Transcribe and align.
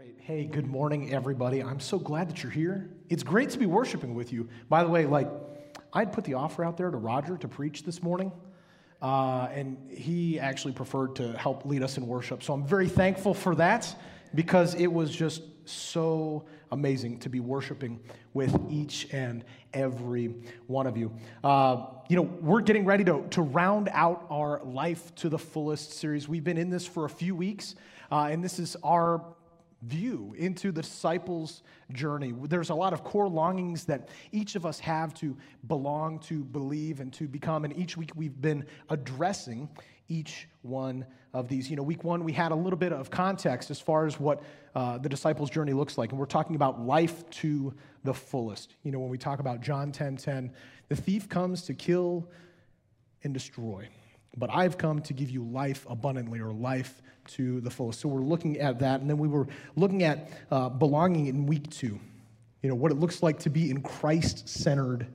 Great. 0.00 0.16
Hey, 0.20 0.44
good 0.46 0.66
morning, 0.66 1.12
everybody. 1.12 1.62
I'm 1.62 1.78
so 1.78 1.98
glad 1.98 2.30
that 2.30 2.42
you're 2.42 2.50
here. 2.50 2.88
It's 3.10 3.22
great 3.22 3.50
to 3.50 3.58
be 3.58 3.66
worshiping 3.66 4.14
with 4.14 4.32
you. 4.32 4.48
By 4.70 4.82
the 4.82 4.88
way, 4.88 5.04
like, 5.04 5.28
I'd 5.92 6.10
put 6.10 6.24
the 6.24 6.32
offer 6.32 6.64
out 6.64 6.78
there 6.78 6.90
to 6.90 6.96
Roger 6.96 7.36
to 7.36 7.46
preach 7.46 7.82
this 7.82 8.02
morning, 8.02 8.32
uh, 9.02 9.48
and 9.52 9.76
he 9.90 10.40
actually 10.40 10.72
preferred 10.72 11.16
to 11.16 11.34
help 11.34 11.66
lead 11.66 11.82
us 11.82 11.98
in 11.98 12.06
worship. 12.06 12.42
So 12.42 12.54
I'm 12.54 12.64
very 12.66 12.88
thankful 12.88 13.34
for 13.34 13.54
that 13.56 13.94
because 14.34 14.74
it 14.74 14.86
was 14.86 15.14
just 15.14 15.42
so 15.66 16.46
amazing 16.72 17.18
to 17.18 17.28
be 17.28 17.40
worshiping 17.40 18.00
with 18.32 18.58
each 18.70 19.06
and 19.12 19.44
every 19.74 20.28
one 20.66 20.86
of 20.86 20.96
you. 20.96 21.12
Uh, 21.44 21.84
you 22.08 22.16
know, 22.16 22.22
we're 22.40 22.62
getting 22.62 22.86
ready 22.86 23.04
to, 23.04 23.26
to 23.32 23.42
round 23.42 23.90
out 23.92 24.24
our 24.30 24.64
Life 24.64 25.14
to 25.16 25.28
the 25.28 25.38
Fullest 25.38 25.92
series. 25.92 26.26
We've 26.26 26.42
been 26.42 26.56
in 26.56 26.70
this 26.70 26.86
for 26.86 27.04
a 27.04 27.10
few 27.10 27.36
weeks, 27.36 27.74
uh, 28.10 28.28
and 28.30 28.42
this 28.42 28.58
is 28.58 28.78
our 28.82 29.22
view 29.82 30.34
into 30.36 30.72
the 30.72 30.82
disciples' 30.82 31.62
journey. 31.92 32.34
There's 32.44 32.70
a 32.70 32.74
lot 32.74 32.92
of 32.92 33.02
core 33.02 33.28
longings 33.28 33.84
that 33.86 34.08
each 34.32 34.54
of 34.54 34.66
us 34.66 34.78
have 34.80 35.14
to 35.14 35.36
belong, 35.66 36.18
to 36.20 36.44
believe, 36.44 37.00
and 37.00 37.12
to 37.14 37.26
become. 37.26 37.64
And 37.64 37.76
each 37.76 37.96
week 37.96 38.10
we've 38.14 38.40
been 38.40 38.66
addressing 38.90 39.68
each 40.08 40.48
one 40.62 41.06
of 41.32 41.48
these. 41.48 41.70
You 41.70 41.76
know, 41.76 41.82
week 41.82 42.04
one, 42.04 42.24
we 42.24 42.32
had 42.32 42.52
a 42.52 42.54
little 42.54 42.78
bit 42.78 42.92
of 42.92 43.10
context 43.10 43.70
as 43.70 43.80
far 43.80 44.06
as 44.06 44.18
what 44.18 44.42
uh, 44.74 44.98
the 44.98 45.08
disciples' 45.08 45.50
journey 45.50 45.72
looks 45.72 45.96
like. 45.96 46.10
And 46.10 46.18
we're 46.18 46.26
talking 46.26 46.56
about 46.56 46.84
life 46.84 47.28
to 47.30 47.72
the 48.04 48.12
fullest. 48.12 48.74
You 48.82 48.92
know, 48.92 48.98
when 48.98 49.10
we 49.10 49.18
talk 49.18 49.38
about 49.38 49.60
John 49.60 49.92
10 49.92 50.16
10, 50.16 50.52
the 50.88 50.96
thief 50.96 51.28
comes 51.28 51.62
to 51.62 51.74
kill 51.74 52.28
and 53.22 53.32
destroy. 53.32 53.88
But 54.36 54.50
I've 54.52 54.78
come 54.78 55.00
to 55.02 55.12
give 55.12 55.30
you 55.30 55.44
life 55.44 55.86
abundantly 55.88 56.40
or 56.40 56.52
life 56.52 57.02
to 57.34 57.60
the 57.60 57.70
fullest. 57.70 58.00
So 58.00 58.08
we're 58.08 58.22
looking 58.22 58.58
at 58.58 58.78
that. 58.80 59.00
And 59.00 59.08
then 59.08 59.18
we 59.18 59.28
were 59.28 59.46
looking 59.76 60.02
at 60.02 60.30
uh, 60.50 60.68
belonging 60.68 61.26
in 61.26 61.46
week 61.46 61.68
two, 61.70 61.98
you 62.62 62.68
know, 62.68 62.74
what 62.74 62.92
it 62.92 62.98
looks 62.98 63.22
like 63.22 63.38
to 63.40 63.50
be 63.50 63.70
in 63.70 63.82
Christ 63.82 64.48
centered 64.48 65.06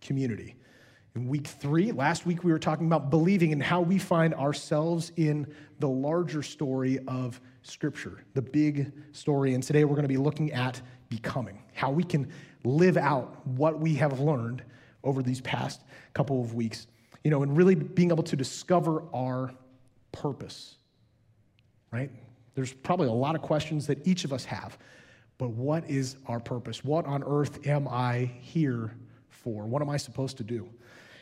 community. 0.00 0.54
In 1.16 1.26
week 1.28 1.46
three, 1.46 1.90
last 1.92 2.24
week 2.24 2.44
we 2.44 2.52
were 2.52 2.58
talking 2.58 2.86
about 2.86 3.10
believing 3.10 3.52
and 3.52 3.62
how 3.62 3.80
we 3.80 3.98
find 3.98 4.32
ourselves 4.34 5.12
in 5.16 5.46
the 5.80 5.88
larger 5.88 6.42
story 6.42 6.98
of 7.08 7.40
Scripture, 7.62 8.24
the 8.34 8.42
big 8.42 8.92
story. 9.12 9.54
And 9.54 9.62
today 9.62 9.84
we're 9.84 9.96
going 9.96 10.02
to 10.02 10.08
be 10.08 10.16
looking 10.16 10.52
at 10.52 10.80
becoming, 11.08 11.62
how 11.74 11.90
we 11.90 12.04
can 12.04 12.30
live 12.64 12.96
out 12.96 13.44
what 13.46 13.80
we 13.80 13.94
have 13.96 14.20
learned 14.20 14.62
over 15.02 15.22
these 15.22 15.40
past 15.40 15.82
couple 16.14 16.40
of 16.40 16.54
weeks 16.54 16.86
you 17.24 17.30
know, 17.30 17.42
and 17.42 17.56
really 17.56 17.74
being 17.74 18.10
able 18.10 18.22
to 18.24 18.36
discover 18.36 19.02
our 19.12 19.52
purpose, 20.12 20.76
right? 21.92 22.10
There's 22.54 22.72
probably 22.72 23.08
a 23.08 23.12
lot 23.12 23.34
of 23.34 23.42
questions 23.42 23.86
that 23.86 24.06
each 24.06 24.24
of 24.24 24.32
us 24.32 24.44
have, 24.44 24.78
but 25.38 25.50
what 25.50 25.88
is 25.88 26.16
our 26.26 26.40
purpose? 26.40 26.84
What 26.84 27.06
on 27.06 27.22
earth 27.24 27.66
am 27.66 27.88
I 27.88 28.30
here 28.40 28.94
for? 29.28 29.64
What 29.64 29.82
am 29.82 29.88
I 29.88 29.96
supposed 29.96 30.36
to 30.38 30.44
do? 30.44 30.68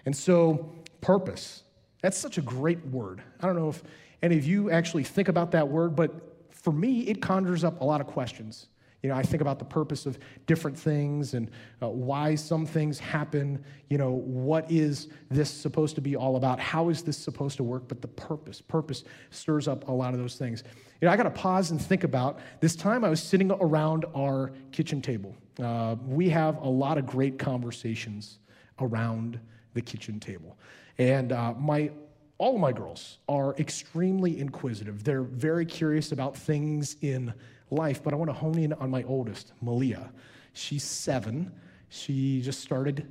And 0.06 0.16
so, 0.16 0.72
purpose, 1.00 1.62
that's 2.02 2.18
such 2.18 2.38
a 2.38 2.42
great 2.42 2.84
word. 2.86 3.22
I 3.40 3.46
don't 3.46 3.56
know 3.56 3.68
if 3.68 3.82
any 4.22 4.36
of 4.36 4.44
you 4.44 4.70
actually 4.70 5.04
think 5.04 5.28
about 5.28 5.52
that 5.52 5.68
word, 5.68 5.94
but 5.94 6.12
for 6.50 6.72
me, 6.72 7.02
it 7.02 7.22
conjures 7.22 7.64
up 7.64 7.80
a 7.80 7.84
lot 7.84 8.00
of 8.00 8.06
questions. 8.06 8.66
You 9.02 9.10
know, 9.10 9.14
I 9.14 9.22
think 9.22 9.40
about 9.40 9.60
the 9.60 9.64
purpose 9.64 10.06
of 10.06 10.18
different 10.46 10.76
things 10.76 11.34
and 11.34 11.50
uh, 11.80 11.88
why 11.88 12.34
some 12.34 12.66
things 12.66 12.98
happen. 12.98 13.64
You 13.88 13.98
know, 13.98 14.10
what 14.10 14.68
is 14.70 15.08
this 15.30 15.50
supposed 15.50 15.94
to 15.94 16.00
be 16.00 16.16
all 16.16 16.36
about? 16.36 16.58
How 16.58 16.88
is 16.88 17.02
this 17.02 17.16
supposed 17.16 17.56
to 17.58 17.62
work? 17.62 17.84
But 17.86 18.02
the 18.02 18.08
purpose, 18.08 18.60
purpose 18.60 19.04
stirs 19.30 19.68
up 19.68 19.88
a 19.88 19.92
lot 19.92 20.14
of 20.14 20.20
those 20.20 20.34
things. 20.34 20.64
You 21.00 21.06
know, 21.06 21.12
I 21.12 21.16
got 21.16 21.24
to 21.24 21.30
pause 21.30 21.70
and 21.70 21.80
think 21.80 22.02
about 22.02 22.40
this 22.60 22.74
time 22.74 23.04
I 23.04 23.08
was 23.08 23.22
sitting 23.22 23.52
around 23.52 24.04
our 24.16 24.52
kitchen 24.72 25.00
table. 25.00 25.36
Uh, 25.62 25.94
we 26.04 26.28
have 26.30 26.56
a 26.56 26.68
lot 26.68 26.98
of 26.98 27.06
great 27.06 27.38
conversations 27.38 28.38
around 28.80 29.38
the 29.74 29.80
kitchen 29.80 30.18
table. 30.18 30.58
And 30.98 31.30
uh, 31.30 31.54
my 31.54 31.92
all 32.38 32.54
of 32.54 32.60
my 32.60 32.72
girls 32.72 33.18
are 33.28 33.54
extremely 33.56 34.38
inquisitive. 34.38 35.02
They're 35.02 35.22
very 35.22 35.66
curious 35.66 36.12
about 36.12 36.36
things 36.36 36.96
in 37.00 37.34
life, 37.70 38.02
but 38.02 38.12
I 38.12 38.16
want 38.16 38.30
to 38.30 38.34
hone 38.34 38.58
in 38.58 38.72
on 38.74 38.90
my 38.90 39.02
oldest, 39.04 39.52
Malia. 39.60 40.10
She's 40.52 40.84
seven. 40.84 41.52
She 41.88 42.40
just 42.42 42.60
started 42.60 43.06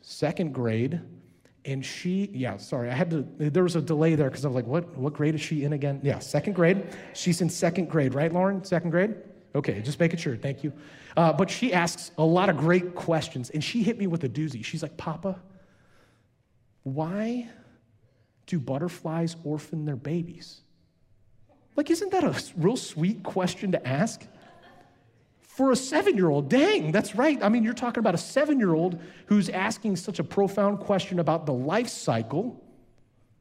second 0.00 0.52
grade. 0.52 1.00
And 1.64 1.84
she, 1.84 2.28
yeah, 2.32 2.56
sorry, 2.56 2.90
I 2.90 2.94
had 2.94 3.10
to, 3.10 3.22
there 3.38 3.62
was 3.62 3.76
a 3.76 3.80
delay 3.80 4.16
there 4.16 4.28
because 4.28 4.44
I 4.44 4.48
was 4.48 4.56
like, 4.56 4.66
what, 4.66 4.96
what 4.96 5.12
grade 5.12 5.36
is 5.36 5.40
she 5.40 5.64
in 5.64 5.72
again? 5.72 6.00
Yeah, 6.02 6.18
second 6.18 6.54
grade. 6.54 6.84
She's 7.14 7.40
in 7.40 7.48
second 7.48 7.88
grade, 7.88 8.14
right, 8.14 8.32
Lauren? 8.32 8.64
Second 8.64 8.90
grade? 8.90 9.14
Okay, 9.54 9.80
just 9.80 10.00
making 10.00 10.18
sure. 10.18 10.36
Thank 10.36 10.64
you. 10.64 10.72
Uh, 11.16 11.32
but 11.32 11.50
she 11.50 11.72
asks 11.72 12.10
a 12.18 12.24
lot 12.24 12.48
of 12.48 12.56
great 12.56 12.94
questions, 12.94 13.50
and 13.50 13.62
she 13.62 13.82
hit 13.82 13.98
me 13.98 14.08
with 14.08 14.24
a 14.24 14.28
doozy. 14.28 14.64
She's 14.64 14.82
like, 14.82 14.96
Papa, 14.96 15.38
why 16.82 17.48
do 18.46 18.58
butterflies 18.58 19.36
orphan 19.44 19.84
their 19.84 19.96
babies? 19.96 20.62
Like, 21.76 21.90
isn't 21.90 22.10
that 22.10 22.24
a 22.24 22.34
real 22.56 22.76
sweet 22.76 23.22
question 23.22 23.72
to 23.72 23.86
ask? 23.86 24.26
For 25.40 25.70
a 25.70 25.76
seven 25.76 26.16
year 26.16 26.30
old, 26.30 26.48
dang, 26.48 26.92
that's 26.92 27.14
right. 27.14 27.42
I 27.42 27.48
mean, 27.48 27.62
you're 27.62 27.74
talking 27.74 28.00
about 28.00 28.14
a 28.14 28.18
seven 28.18 28.58
year 28.58 28.74
old 28.74 29.00
who's 29.26 29.48
asking 29.48 29.96
such 29.96 30.18
a 30.18 30.24
profound 30.24 30.80
question 30.80 31.18
about 31.18 31.46
the 31.46 31.52
life 31.52 31.88
cycle 31.88 32.62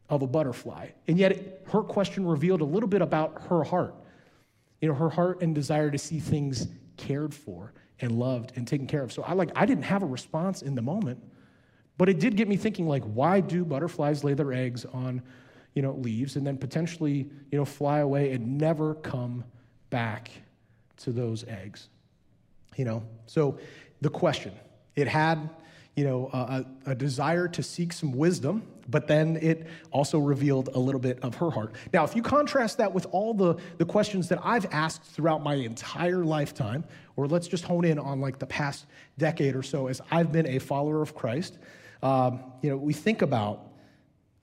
of 0.10 0.22
a 0.22 0.28
butterfly. 0.28 0.90
And 1.08 1.18
yet, 1.18 1.32
it, 1.32 1.66
her 1.72 1.82
question 1.82 2.26
revealed 2.26 2.62
a 2.62 2.66
little 2.66 2.90
bit 2.90 3.02
about 3.02 3.44
her 3.50 3.64
heart. 3.64 3.96
You 4.82 4.90
know, 4.90 4.96
her 4.96 5.10
heart 5.10 5.42
and 5.42 5.56
desire 5.56 5.90
to 5.90 5.98
see 5.98 6.20
things 6.20 6.68
cared 6.98 7.34
for 7.34 7.74
and 8.02 8.12
loved 8.12 8.54
and 8.56 8.68
taken 8.68 8.88
care 8.88 9.04
of. 9.04 9.12
So 9.14 9.24
I 9.24 9.34
like 9.34 9.52
I 9.56 9.66
didn't 9.66 9.84
have 9.84 10.04
a 10.04 10.08
response 10.08 10.62
in 10.62 10.76
the 10.76 10.82
moment, 10.82 11.22
but 11.98 12.10
it 12.10 12.20
did 12.20 12.36
get 12.36 12.48
me 12.48 12.58
thinking 12.58 12.88
like 12.88 13.04
why 13.04 13.40
do 13.40 13.64
butterflies 13.64 14.24
lay 14.24 14.34
their 14.34 14.52
eggs 14.52 14.86
on 14.86 15.22
you 15.74 15.82
know, 15.82 15.94
leaves 15.94 16.36
and 16.36 16.46
then 16.46 16.58
potentially, 16.58 17.30
you 17.52 17.58
know, 17.58 17.66
fly 17.66 18.00
away 18.00 18.34
and 18.34 18.58
never 18.58 18.96
come 18.96 19.44
back 19.90 20.32
to 20.98 21.12
those 21.12 21.44
eggs. 21.48 21.90
You 22.78 22.86
know, 22.86 23.04
so 23.26 23.58
the 24.02 24.10
question, 24.10 24.54
it 24.96 25.08
had, 25.08 25.50
you 25.96 26.04
know, 26.04 26.30
a, 26.34 26.66
a, 26.86 26.96
desire 26.96 27.48
to 27.50 27.62
seek 27.62 27.92
some 27.92 28.14
wisdom, 28.14 28.64
but 28.90 29.08
then 29.08 29.38
it 29.42 29.68
also 29.92 30.20
revealed 30.20 30.70
a 30.74 30.80
little 30.80 31.02
bit 31.02 31.20
of 31.22 31.36
her 31.36 31.50
heart. 31.50 31.76
Now, 31.94 32.04
if 32.06 32.16
you 32.16 32.22
contrast 32.22 32.78
that 32.78 32.94
with 32.94 33.08
all 33.12 33.34
the, 33.34 33.56
the 33.78 33.86
questions 33.86 34.30
that 34.30 34.40
I've 34.42 34.66
asked 34.72 35.04
throughout 35.04 35.44
my 35.44 35.56
entire 35.56 36.24
lifetime, 36.24 36.86
or 37.18 37.28
let's 37.28 37.48
just 37.48 37.66
hone 37.66 37.84
in 37.84 38.00
on 38.00 38.22
like 38.22 38.40
the 38.40 38.46
past 38.46 38.86
decade 39.18 39.56
or 39.56 39.64
so 39.64 39.88
as 39.88 40.02
I've 40.12 40.32
been 40.32 40.48
a 40.48 40.60
follower 40.60 41.02
of 41.02 41.14
Christ, 41.14 41.58
um, 42.02 42.40
you 42.62 42.70
know, 42.70 42.78
we 42.78 42.94
think 42.94 43.22
about 43.22 43.71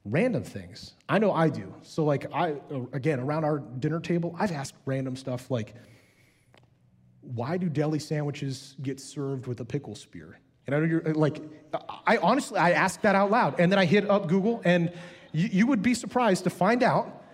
random 0.05 0.43
things. 0.43 0.95
I 1.09 1.19
know 1.19 1.33
I 1.33 1.49
do. 1.49 1.75
So, 1.83 2.05
like, 2.05 2.33
I, 2.33 2.55
again, 2.93 3.21
around 3.21 3.45
our 3.45 3.59
dinner 3.59 4.01
table, 4.01 4.35
I've 4.39 4.53
asked 4.53 4.75
random 4.87 5.17
stuff 5.17 5.51
like, 5.51 5.75
why 7.21 7.57
do 7.57 7.69
deli 7.69 7.99
sandwiches 7.99 8.75
get 8.83 9.01
served 9.01 9.47
with 9.47 9.61
a 9.61 9.65
pickle 9.65 9.95
spear? 9.95 10.39
And 10.67 10.75
I 10.75 10.81
know 10.81 10.87
you're 10.87 11.15
like, 11.15 11.43
I 12.07 12.19
honestly, 12.19 12.59
I 12.59 12.73
asked 12.73 13.03
that 13.03 13.15
out 13.15 13.31
loud. 13.31 13.59
And 13.59 13.73
then 13.73 13.79
I 13.79 13.85
hit 13.85 14.09
up 14.09 14.29
Google, 14.29 14.61
and 14.65 14.93
you, 15.33 15.49
you 15.51 15.67
would 15.67 15.83
be 15.83 15.95
surprised 15.95 16.45
to 16.45 16.51
find 16.51 16.83
out 16.83 17.25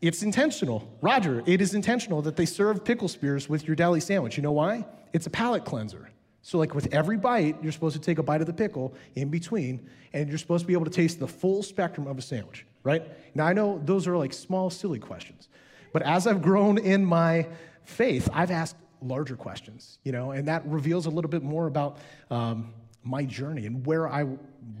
it's 0.00 0.22
intentional. 0.22 0.90
Roger, 1.00 1.42
it 1.46 1.60
is 1.60 1.74
intentional 1.74 2.22
that 2.22 2.36
they 2.36 2.46
serve 2.46 2.84
pickle 2.84 3.08
spears 3.08 3.48
with 3.48 3.66
your 3.66 3.76
deli 3.76 4.00
sandwich. 4.00 4.36
You 4.36 4.42
know 4.42 4.52
why? 4.52 4.84
It's 5.12 5.26
a 5.26 5.30
palate 5.30 5.64
cleanser. 5.64 6.10
So, 6.42 6.58
like 6.58 6.74
with 6.74 6.92
every 6.92 7.16
bite, 7.16 7.62
you're 7.62 7.72
supposed 7.72 7.94
to 7.94 8.00
take 8.00 8.18
a 8.18 8.22
bite 8.22 8.40
of 8.40 8.48
the 8.48 8.52
pickle 8.52 8.94
in 9.14 9.28
between, 9.28 9.88
and 10.12 10.28
you're 10.28 10.38
supposed 10.38 10.62
to 10.62 10.66
be 10.66 10.72
able 10.72 10.84
to 10.84 10.90
taste 10.90 11.20
the 11.20 11.28
full 11.28 11.62
spectrum 11.62 12.08
of 12.08 12.18
a 12.18 12.22
sandwich, 12.22 12.66
right? 12.82 13.04
Now, 13.34 13.46
I 13.46 13.52
know 13.52 13.80
those 13.84 14.08
are 14.08 14.16
like 14.16 14.32
small, 14.32 14.68
silly 14.68 14.98
questions, 14.98 15.48
but 15.92 16.02
as 16.02 16.26
I've 16.26 16.42
grown 16.42 16.78
in 16.78 17.04
my 17.04 17.46
faith, 17.84 18.28
I've 18.32 18.50
asked 18.50 18.76
larger 19.00 19.36
questions, 19.36 19.98
you 20.02 20.10
know, 20.10 20.32
and 20.32 20.48
that 20.48 20.66
reveals 20.66 21.06
a 21.06 21.10
little 21.10 21.30
bit 21.30 21.44
more 21.44 21.68
about 21.68 21.98
um, 22.30 22.74
my 23.04 23.24
journey 23.24 23.66
and 23.66 23.86
where 23.86 24.08
I 24.08 24.26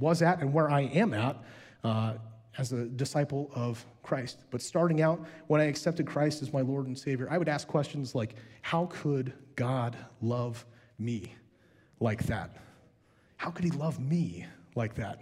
was 0.00 0.20
at 0.22 0.40
and 0.40 0.52
where 0.52 0.68
I 0.68 0.82
am 0.82 1.14
at 1.14 1.36
uh, 1.84 2.14
as 2.58 2.72
a 2.72 2.86
disciple 2.86 3.50
of 3.54 3.84
Christ. 4.02 4.38
But 4.50 4.62
starting 4.62 5.00
out, 5.00 5.24
when 5.46 5.60
I 5.60 5.64
accepted 5.64 6.06
Christ 6.06 6.42
as 6.42 6.52
my 6.52 6.60
Lord 6.60 6.86
and 6.86 6.98
Savior, 6.98 7.28
I 7.30 7.38
would 7.38 7.48
ask 7.48 7.66
questions 7.68 8.14
like, 8.14 8.34
How 8.62 8.86
could 8.86 9.32
God 9.56 9.96
love 10.20 10.64
me? 10.98 11.34
Like 12.02 12.24
that? 12.24 12.50
How 13.36 13.50
could 13.50 13.64
he 13.64 13.70
love 13.70 13.98
me 13.98 14.46
like 14.74 14.94
that? 14.96 15.20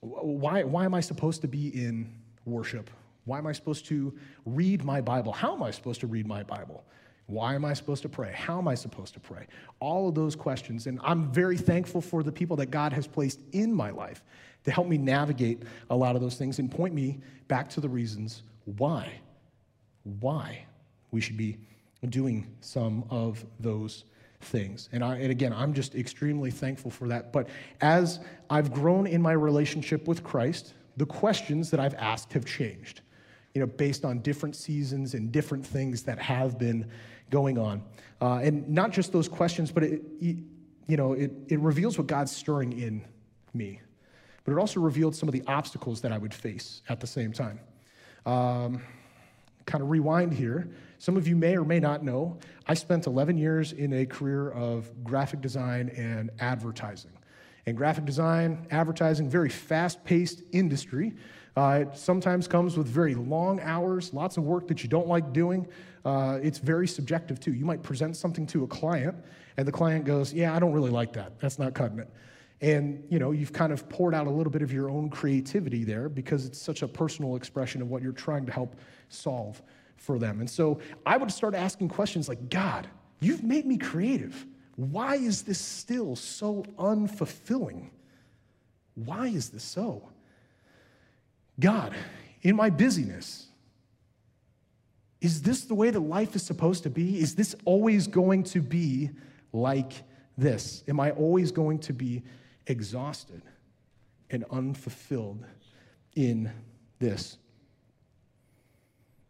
Why, 0.00 0.62
why 0.62 0.84
am 0.84 0.94
I 0.94 1.00
supposed 1.00 1.40
to 1.42 1.48
be 1.48 1.68
in 1.68 2.12
worship? 2.44 2.90
Why 3.24 3.38
am 3.38 3.46
I 3.46 3.52
supposed 3.52 3.86
to 3.86 4.16
read 4.44 4.84
my 4.84 5.00
Bible? 5.00 5.32
How 5.32 5.54
am 5.54 5.62
I 5.62 5.70
supposed 5.70 6.00
to 6.00 6.06
read 6.06 6.26
my 6.26 6.42
Bible? 6.42 6.84
Why 7.26 7.54
am 7.56 7.64
I 7.64 7.74
supposed 7.74 8.02
to 8.02 8.08
pray? 8.08 8.32
How 8.32 8.58
am 8.58 8.68
I 8.68 8.76
supposed 8.76 9.14
to 9.14 9.20
pray? 9.20 9.46
All 9.80 10.08
of 10.08 10.14
those 10.14 10.36
questions. 10.36 10.86
And 10.86 11.00
I'm 11.02 11.32
very 11.32 11.56
thankful 11.56 12.00
for 12.00 12.22
the 12.22 12.30
people 12.30 12.56
that 12.58 12.70
God 12.70 12.92
has 12.92 13.06
placed 13.06 13.40
in 13.52 13.74
my 13.74 13.90
life 13.90 14.22
to 14.64 14.70
help 14.70 14.86
me 14.86 14.96
navigate 14.96 15.64
a 15.90 15.96
lot 15.96 16.14
of 16.14 16.22
those 16.22 16.36
things 16.36 16.60
and 16.60 16.70
point 16.70 16.94
me 16.94 17.18
back 17.48 17.68
to 17.70 17.80
the 17.80 17.88
reasons 17.88 18.44
why, 18.64 19.12
why 20.20 20.64
we 21.10 21.20
should 21.20 21.36
be 21.36 21.58
doing 22.08 22.46
some 22.60 23.04
of 23.10 23.44
those 23.58 24.04
things. 24.46 24.88
And, 24.92 25.04
I, 25.04 25.16
and 25.16 25.30
again, 25.30 25.52
I'm 25.52 25.74
just 25.74 25.94
extremely 25.94 26.50
thankful 26.50 26.90
for 26.90 27.08
that. 27.08 27.32
But 27.32 27.48
as 27.80 28.20
I've 28.48 28.72
grown 28.72 29.06
in 29.06 29.20
my 29.20 29.32
relationship 29.32 30.08
with 30.08 30.22
Christ, 30.22 30.74
the 30.96 31.06
questions 31.06 31.70
that 31.70 31.80
I've 31.80 31.94
asked 31.94 32.32
have 32.32 32.44
changed, 32.46 33.02
you 33.54 33.60
know, 33.60 33.66
based 33.66 34.04
on 34.04 34.20
different 34.20 34.56
seasons 34.56 35.14
and 35.14 35.30
different 35.30 35.66
things 35.66 36.02
that 36.04 36.18
have 36.18 36.58
been 36.58 36.90
going 37.30 37.58
on. 37.58 37.82
Uh, 38.20 38.40
and 38.42 38.68
not 38.68 38.92
just 38.92 39.12
those 39.12 39.28
questions, 39.28 39.70
but 39.70 39.82
it, 39.82 40.02
you 40.20 40.96
know, 40.96 41.12
it, 41.12 41.32
it 41.48 41.58
reveals 41.60 41.98
what 41.98 42.06
God's 42.06 42.34
stirring 42.34 42.72
in 42.78 43.04
me. 43.52 43.80
But 44.44 44.52
it 44.52 44.58
also 44.58 44.80
revealed 44.80 45.14
some 45.16 45.28
of 45.28 45.32
the 45.32 45.42
obstacles 45.46 46.00
that 46.02 46.12
I 46.12 46.18
would 46.18 46.32
face 46.32 46.82
at 46.88 47.00
the 47.00 47.06
same 47.06 47.32
time. 47.32 47.58
Um, 48.24 48.80
kind 49.66 49.82
of 49.82 49.90
rewind 49.90 50.32
here. 50.32 50.68
Some 50.98 51.16
of 51.16 51.28
you 51.28 51.36
may 51.36 51.56
or 51.56 51.64
may 51.64 51.80
not 51.80 52.02
know, 52.02 52.38
I 52.66 52.74
spent 52.74 53.06
11 53.06 53.36
years 53.36 53.72
in 53.72 53.92
a 53.92 54.06
career 54.06 54.50
of 54.50 55.04
graphic 55.04 55.40
design 55.40 55.90
and 55.90 56.30
advertising. 56.38 57.12
And 57.66 57.76
graphic 57.76 58.04
design, 58.04 58.66
advertising, 58.70 59.28
very 59.28 59.50
fast 59.50 60.02
paced 60.04 60.42
industry. 60.52 61.14
Uh, 61.56 61.84
it 61.86 61.96
sometimes 61.96 62.46
comes 62.46 62.76
with 62.76 62.86
very 62.86 63.14
long 63.14 63.60
hours, 63.60 64.14
lots 64.14 64.36
of 64.36 64.44
work 64.44 64.68
that 64.68 64.82
you 64.82 64.88
don't 64.88 65.08
like 65.08 65.32
doing. 65.32 65.66
Uh, 66.04 66.38
it's 66.42 66.58
very 66.58 66.86
subjective 66.86 67.40
too. 67.40 67.52
You 67.52 67.64
might 67.64 67.82
present 67.82 68.16
something 68.16 68.46
to 68.48 68.62
a 68.62 68.66
client, 68.68 69.16
and 69.56 69.66
the 69.66 69.72
client 69.72 70.04
goes, 70.04 70.32
"Yeah, 70.32 70.54
I 70.54 70.60
don't 70.60 70.72
really 70.72 70.90
like 70.90 71.14
that. 71.14 71.40
That's 71.40 71.58
not 71.58 71.74
cutting 71.74 71.98
it." 71.98 72.08
And 72.60 73.04
you 73.10 73.18
know, 73.18 73.32
you've 73.32 73.52
kind 73.52 73.72
of 73.72 73.88
poured 73.88 74.14
out 74.14 74.26
a 74.26 74.30
little 74.30 74.50
bit 74.50 74.62
of 74.62 74.72
your 74.72 74.88
own 74.90 75.10
creativity 75.10 75.84
there 75.84 76.08
because 76.08 76.46
it's 76.46 76.60
such 76.60 76.82
a 76.82 76.88
personal 76.88 77.36
expression 77.36 77.82
of 77.82 77.90
what 77.90 78.02
you're 78.02 78.12
trying 78.12 78.46
to 78.46 78.52
help 78.52 78.76
solve 79.08 79.62
for 79.96 80.18
them. 80.18 80.40
And 80.40 80.48
so 80.48 80.80
I 81.04 81.16
would 81.16 81.30
start 81.30 81.54
asking 81.54 81.88
questions 81.88 82.28
like, 82.28 82.48
God, 82.48 82.86
you've 83.20 83.42
made 83.42 83.66
me 83.66 83.76
creative. 83.76 84.46
Why 84.76 85.16
is 85.16 85.42
this 85.42 85.58
still 85.58 86.16
so 86.16 86.64
unfulfilling? 86.78 87.90
Why 88.94 89.28
is 89.28 89.50
this 89.50 89.64
so? 89.64 90.08
God, 91.58 91.94
in 92.42 92.56
my 92.56 92.70
busyness, 92.70 93.46
is 95.20 95.42
this 95.42 95.64
the 95.64 95.74
way 95.74 95.90
that 95.90 96.00
life 96.00 96.36
is 96.36 96.42
supposed 96.42 96.82
to 96.82 96.90
be? 96.90 97.18
Is 97.18 97.34
this 97.34 97.54
always 97.64 98.06
going 98.06 98.44
to 98.44 98.60
be 98.60 99.10
like 99.52 99.92
this? 100.36 100.84
Am 100.88 101.00
I 101.00 101.10
always 101.12 101.50
going 101.52 101.78
to 101.80 101.92
be 101.92 102.22
exhausted 102.66 103.42
and 104.30 104.44
unfulfilled 104.50 105.44
in 106.14 106.50
this? 106.98 107.38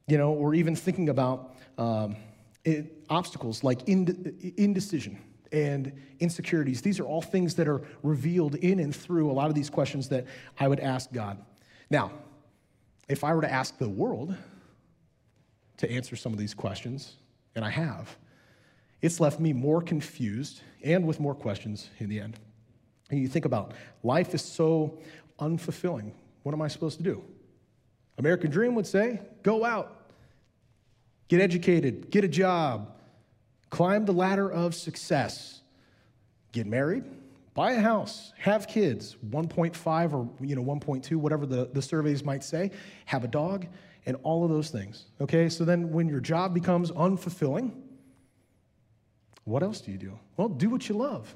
you 0.06 0.18
know, 0.18 0.32
or 0.32 0.54
even 0.54 0.76
thinking 0.76 1.08
about 1.08 1.56
um, 1.78 2.16
it, 2.64 3.04
obstacles 3.10 3.64
like 3.64 3.88
ind- 3.88 4.54
indecision 4.56 5.18
and 5.52 5.92
insecurities. 6.20 6.82
These 6.82 7.00
are 7.00 7.04
all 7.04 7.22
things 7.22 7.54
that 7.56 7.68
are 7.68 7.82
revealed 8.02 8.56
in 8.56 8.80
and 8.80 8.94
through 8.94 9.30
a 9.30 9.34
lot 9.34 9.48
of 9.48 9.54
these 9.54 9.70
questions 9.70 10.08
that 10.10 10.26
I 10.58 10.68
would 10.68 10.80
ask 10.80 11.12
God. 11.12 11.38
Now, 11.90 12.12
if 13.08 13.24
I 13.24 13.34
were 13.34 13.42
to 13.42 13.52
ask 13.52 13.78
the 13.78 13.88
world 13.88 14.34
to 15.78 15.90
answer 15.90 16.16
some 16.16 16.32
of 16.32 16.38
these 16.38 16.54
questions, 16.54 17.16
and 17.54 17.64
I 17.64 17.70
have, 17.70 18.16
it's 19.02 19.20
left 19.20 19.38
me 19.38 19.52
more 19.52 19.82
confused 19.82 20.62
and 20.82 21.06
with 21.06 21.20
more 21.20 21.34
questions 21.34 21.90
in 21.98 22.08
the 22.08 22.20
end. 22.20 22.38
And 23.10 23.20
you 23.20 23.28
think 23.28 23.44
about 23.44 23.72
life 24.02 24.34
is 24.34 24.42
so 24.42 24.98
unfulfilling. 25.38 26.12
What 26.42 26.52
am 26.54 26.62
I 26.62 26.68
supposed 26.68 26.98
to 26.98 27.02
do? 27.02 27.24
American 28.18 28.50
Dream 28.50 28.74
would 28.74 28.86
say, 28.86 29.20
go 29.42 29.64
out, 29.64 30.10
get 31.28 31.40
educated, 31.40 32.10
get 32.10 32.24
a 32.24 32.28
job, 32.28 32.94
climb 33.70 34.06
the 34.06 34.12
ladder 34.12 34.50
of 34.50 34.74
success, 34.74 35.60
get 36.52 36.66
married, 36.66 37.04
buy 37.54 37.72
a 37.72 37.80
house, 37.80 38.32
have 38.38 38.66
kids, 38.66 39.16
1.5 39.28 40.12
or 40.12 40.28
you 40.40 40.56
know 40.56 40.62
1.2, 40.62 41.16
whatever 41.16 41.46
the, 41.46 41.68
the 41.72 41.82
surveys 41.82 42.24
might 42.24 42.42
say, 42.42 42.70
have 43.04 43.24
a 43.24 43.28
dog, 43.28 43.66
and 44.06 44.16
all 44.22 44.44
of 44.44 44.50
those 44.50 44.70
things. 44.70 45.06
Okay, 45.20 45.48
so 45.48 45.64
then 45.64 45.90
when 45.90 46.08
your 46.08 46.20
job 46.20 46.54
becomes 46.54 46.90
unfulfilling, 46.92 47.72
what 49.44 49.62
else 49.62 49.80
do 49.80 49.92
you 49.92 49.98
do? 49.98 50.18
Well, 50.36 50.48
do 50.48 50.70
what 50.70 50.88
you 50.88 50.96
love. 50.96 51.34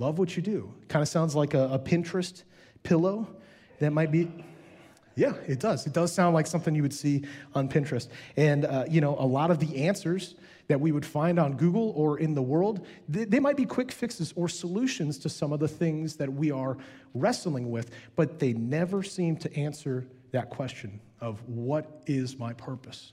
Love 0.00 0.18
what 0.18 0.34
you 0.34 0.42
do. 0.42 0.72
Kind 0.88 1.02
of 1.02 1.08
sounds 1.08 1.36
like 1.36 1.52
a, 1.52 1.68
a 1.68 1.78
Pinterest 1.78 2.42
pillow 2.82 3.28
that 3.80 3.92
might 3.92 4.10
be 4.10 4.32
yeah, 5.16 5.34
it 5.46 5.58
does. 5.58 5.86
It 5.86 5.92
does 5.92 6.14
sound 6.14 6.34
like 6.34 6.46
something 6.46 6.74
you 6.74 6.80
would 6.80 6.94
see 6.94 7.24
on 7.54 7.68
Pinterest. 7.68 8.08
And, 8.38 8.64
uh, 8.64 8.84
you 8.88 9.02
know, 9.02 9.16
a 9.18 9.26
lot 9.26 9.50
of 9.50 9.58
the 9.58 9.84
answers 9.84 10.34
that 10.68 10.80
we 10.80 10.92
would 10.92 11.04
find 11.04 11.38
on 11.38 11.58
Google 11.58 11.90
or 11.90 12.18
in 12.18 12.34
the 12.34 12.40
world, 12.40 12.86
they, 13.06 13.24
they, 13.24 13.40
might 13.40 13.56
be 13.56 13.66
quick 13.66 13.92
fixes 13.92 14.32
or 14.34 14.48
solutions 14.48 15.18
to 15.18 15.28
some 15.28 15.52
of 15.52 15.60
the 15.60 15.68
things 15.68 16.16
that 16.16 16.32
we 16.32 16.50
are 16.50 16.78
wrestling 17.12 17.70
with, 17.70 17.90
but 18.16 18.38
they 18.38 18.54
never 18.54 19.02
seem 19.02 19.36
to 19.38 19.54
answer 19.54 20.06
that 20.30 20.48
question 20.48 21.00
of 21.20 21.46
what 21.46 22.02
is 22.06 22.38
my 22.38 22.54
purpose? 22.54 23.12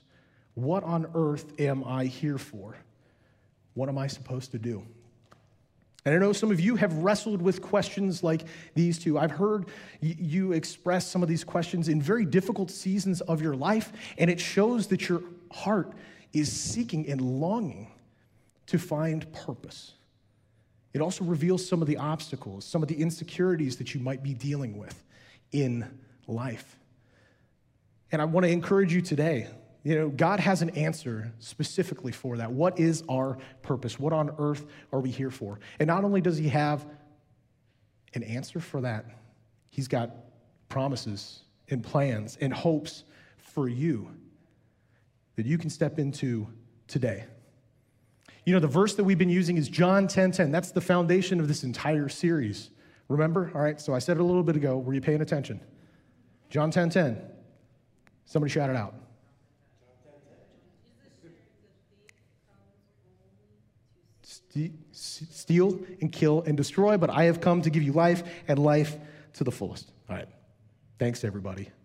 What 0.54 0.84
on 0.84 1.08
earth 1.14 1.60
am 1.60 1.84
I 1.84 2.04
here 2.06 2.38
for? 2.38 2.76
What 3.74 3.90
am 3.90 3.98
I 3.98 4.06
supposed 4.06 4.52
to 4.52 4.58
do? 4.58 4.86
And 6.04 6.14
I 6.14 6.18
know 6.18 6.32
some 6.32 6.50
of 6.50 6.60
you 6.60 6.76
have 6.76 6.92
wrestled 6.94 7.42
with 7.42 7.60
questions 7.60 8.22
like 8.22 8.44
these 8.74 8.98
two. 8.98 9.18
I've 9.18 9.32
heard 9.32 9.66
you 10.00 10.52
express 10.52 11.06
some 11.06 11.22
of 11.22 11.28
these 11.28 11.44
questions 11.44 11.88
in 11.88 12.00
very 12.00 12.24
difficult 12.24 12.70
seasons 12.70 13.20
of 13.22 13.42
your 13.42 13.54
life, 13.54 13.92
and 14.16 14.30
it 14.30 14.40
shows 14.40 14.86
that 14.88 15.08
your 15.08 15.22
heart 15.52 15.92
is 16.32 16.50
seeking 16.50 17.08
and 17.08 17.20
longing 17.20 17.90
to 18.66 18.78
find 18.78 19.30
purpose. 19.32 19.94
It 20.94 21.00
also 21.00 21.24
reveals 21.24 21.66
some 21.66 21.82
of 21.82 21.88
the 21.88 21.96
obstacles, 21.96 22.64
some 22.64 22.82
of 22.82 22.88
the 22.88 23.00
insecurities 23.00 23.76
that 23.76 23.94
you 23.94 24.00
might 24.00 24.22
be 24.22 24.34
dealing 24.34 24.78
with 24.78 25.02
in 25.52 25.86
life. 26.26 26.76
And 28.10 28.22
I 28.22 28.24
want 28.24 28.44
to 28.44 28.50
encourage 28.50 28.92
you 28.92 29.02
today 29.02 29.48
you 29.84 29.94
know, 29.94 30.08
God 30.08 30.40
has 30.40 30.62
an 30.62 30.70
answer 30.70 31.32
specifically 31.38 32.12
for 32.12 32.36
that. 32.38 32.50
What 32.50 32.78
is 32.78 33.02
our 33.08 33.38
purpose? 33.62 33.98
What 33.98 34.12
on 34.12 34.30
earth 34.38 34.66
are 34.92 35.00
we 35.00 35.10
here 35.10 35.30
for? 35.30 35.60
And 35.78 35.86
not 35.86 36.04
only 36.04 36.20
does 36.20 36.36
He 36.36 36.48
have 36.48 36.86
an 38.14 38.22
answer 38.22 38.60
for 38.60 38.80
that, 38.80 39.06
He's 39.70 39.88
got 39.88 40.10
promises 40.68 41.42
and 41.70 41.82
plans 41.82 42.36
and 42.40 42.52
hopes 42.52 43.04
for 43.36 43.68
you 43.68 44.10
that 45.36 45.46
you 45.46 45.58
can 45.58 45.70
step 45.70 45.98
into 45.98 46.48
today. 46.88 47.24
You 48.44 48.54
know, 48.54 48.60
the 48.60 48.66
verse 48.66 48.94
that 48.94 49.04
we've 49.04 49.18
been 49.18 49.28
using 49.28 49.56
is 49.56 49.68
John 49.68 50.08
10 50.08 50.32
10. 50.32 50.50
That's 50.50 50.72
the 50.72 50.80
foundation 50.80 51.38
of 51.38 51.48
this 51.48 51.64
entire 51.64 52.08
series. 52.08 52.70
Remember? 53.08 53.50
All 53.54 53.60
right, 53.60 53.80
so 53.80 53.94
I 53.94 54.00
said 54.00 54.16
it 54.16 54.20
a 54.20 54.24
little 54.24 54.42
bit 54.42 54.56
ago. 54.56 54.78
Were 54.78 54.94
you 54.94 55.00
paying 55.00 55.20
attention? 55.20 55.60
John 56.50 56.70
10 56.70 56.90
10. 56.90 57.20
Somebody 58.24 58.50
shout 58.50 58.68
it 58.70 58.76
out. 58.76 58.94
Steal 64.92 65.78
and 66.00 66.12
kill 66.12 66.42
and 66.42 66.56
destroy, 66.56 66.96
but 66.96 67.10
I 67.10 67.24
have 67.24 67.40
come 67.40 67.62
to 67.62 67.70
give 67.70 67.82
you 67.82 67.92
life 67.92 68.22
and 68.48 68.58
life 68.58 68.96
to 69.34 69.44
the 69.44 69.52
fullest. 69.52 69.90
All 70.08 70.16
right. 70.16 70.28
Thanks, 70.98 71.24
everybody. 71.24 71.70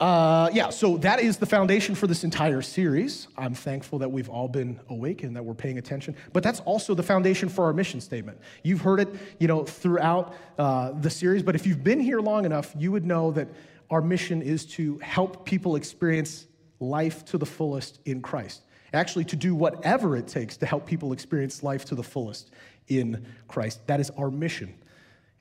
Uh, 0.00 0.50
yeah, 0.52 0.68
so 0.68 0.96
that 0.96 1.20
is 1.20 1.36
the 1.36 1.46
foundation 1.46 1.94
for 1.94 2.08
this 2.08 2.24
entire 2.24 2.60
series. 2.60 3.28
I'm 3.38 3.54
thankful 3.54 4.00
that 4.00 4.10
we've 4.10 4.28
all 4.28 4.48
been 4.48 4.80
awake 4.88 5.22
and 5.22 5.36
that 5.36 5.44
we're 5.44 5.54
paying 5.54 5.78
attention. 5.78 6.16
But 6.32 6.42
that's 6.42 6.58
also 6.58 6.92
the 6.96 7.04
foundation 7.04 7.48
for 7.48 7.66
our 7.66 7.72
mission 7.72 8.00
statement. 8.00 8.40
You've 8.64 8.80
heard 8.80 8.98
it, 8.98 9.08
you 9.38 9.46
know, 9.46 9.62
throughout 9.62 10.34
uh, 10.58 10.90
the 11.00 11.08
series. 11.08 11.44
But 11.44 11.54
if 11.54 11.68
you've 11.68 11.84
been 11.84 12.00
here 12.00 12.18
long 12.18 12.44
enough, 12.44 12.74
you 12.76 12.90
would 12.90 13.06
know 13.06 13.30
that 13.30 13.46
our 13.90 14.00
mission 14.00 14.42
is 14.42 14.66
to 14.74 14.98
help 14.98 15.44
people 15.44 15.76
experience 15.76 16.48
life 16.80 17.24
to 17.26 17.38
the 17.38 17.46
fullest 17.46 18.00
in 18.04 18.22
Christ 18.22 18.62
actually 18.92 19.24
to 19.26 19.36
do 19.36 19.54
whatever 19.54 20.16
it 20.16 20.28
takes 20.28 20.56
to 20.58 20.66
help 20.66 20.86
people 20.86 21.12
experience 21.12 21.62
life 21.62 21.84
to 21.86 21.94
the 21.94 22.02
fullest 22.02 22.50
in 22.88 23.24
Christ. 23.48 23.86
That 23.86 24.00
is 24.00 24.10
our 24.10 24.30
mission. 24.30 24.74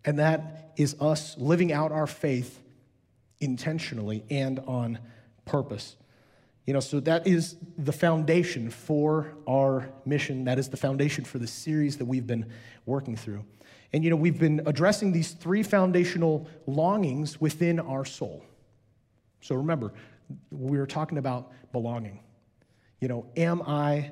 And 0.06 0.20
that 0.20 0.74
is 0.78 0.96
us 1.00 1.38
living 1.38 1.72
out 1.72 1.92
our 1.92 2.08
faith 2.08 2.62
intentionally 3.40 4.24
and 4.30 4.60
on 4.60 5.00
purpose. 5.46 5.96
You 6.66 6.74
know, 6.74 6.80
so 6.80 7.00
that 7.02 7.28
is 7.28 7.58
the 7.78 7.92
foundation 7.92 8.70
for 8.70 9.34
our 9.48 9.90
mission. 10.06 10.46
That 10.46 10.60
is 10.60 10.70
the 10.70 10.78
foundation 10.78 11.26
for 11.26 11.40
the 11.40 11.48
series 11.48 11.98
that 11.98 12.06
we've 12.06 12.28
been 12.28 12.46
working 12.86 13.16
through. 13.16 13.44
And, 13.94 14.04
you 14.04 14.10
know, 14.10 14.16
we've 14.16 14.40
been 14.40 14.62
addressing 14.66 15.12
these 15.12 15.32
three 15.32 15.64
foundational 15.64 16.48
longings 16.68 17.42
within 17.42 17.80
our 17.80 18.06
soul. 18.06 18.46
So 19.42 19.56
remember, 19.56 19.92
we 20.52 20.78
were 20.78 20.86
talking 20.86 21.18
about 21.18 21.52
belonging. 21.74 22.20
You 23.02 23.08
know, 23.08 23.26
am 23.36 23.64
I 23.64 24.12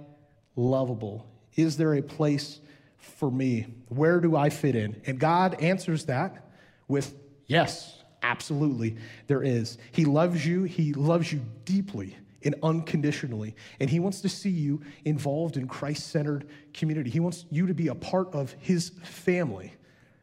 lovable? 0.55 1.25
Is 1.55 1.77
there 1.77 1.93
a 1.93 2.01
place 2.01 2.59
for 2.97 3.31
me? 3.31 3.67
Where 3.87 4.19
do 4.19 4.35
I 4.35 4.49
fit 4.49 4.75
in? 4.75 5.01
And 5.05 5.19
God 5.19 5.61
answers 5.61 6.05
that 6.05 6.49
with 6.87 7.15
yes, 7.45 8.03
absolutely, 8.23 8.97
there 9.27 9.43
is. 9.43 9.77
He 9.91 10.05
loves 10.05 10.45
you, 10.45 10.63
He 10.63 10.93
loves 10.93 11.31
you 11.31 11.41
deeply, 11.65 12.17
and 12.43 12.55
unconditionally. 12.63 13.55
And 13.79 13.89
He 13.89 13.99
wants 13.99 14.21
to 14.21 14.29
see 14.29 14.49
you 14.49 14.81
involved 15.05 15.55
in 15.55 15.67
Christ 15.67 16.07
centered 16.07 16.47
community. 16.73 17.11
He 17.11 17.19
wants 17.19 17.45
you 17.51 17.67
to 17.67 17.73
be 17.75 17.89
a 17.89 17.95
part 17.95 18.33
of 18.33 18.55
His 18.59 18.89
family, 19.03 19.71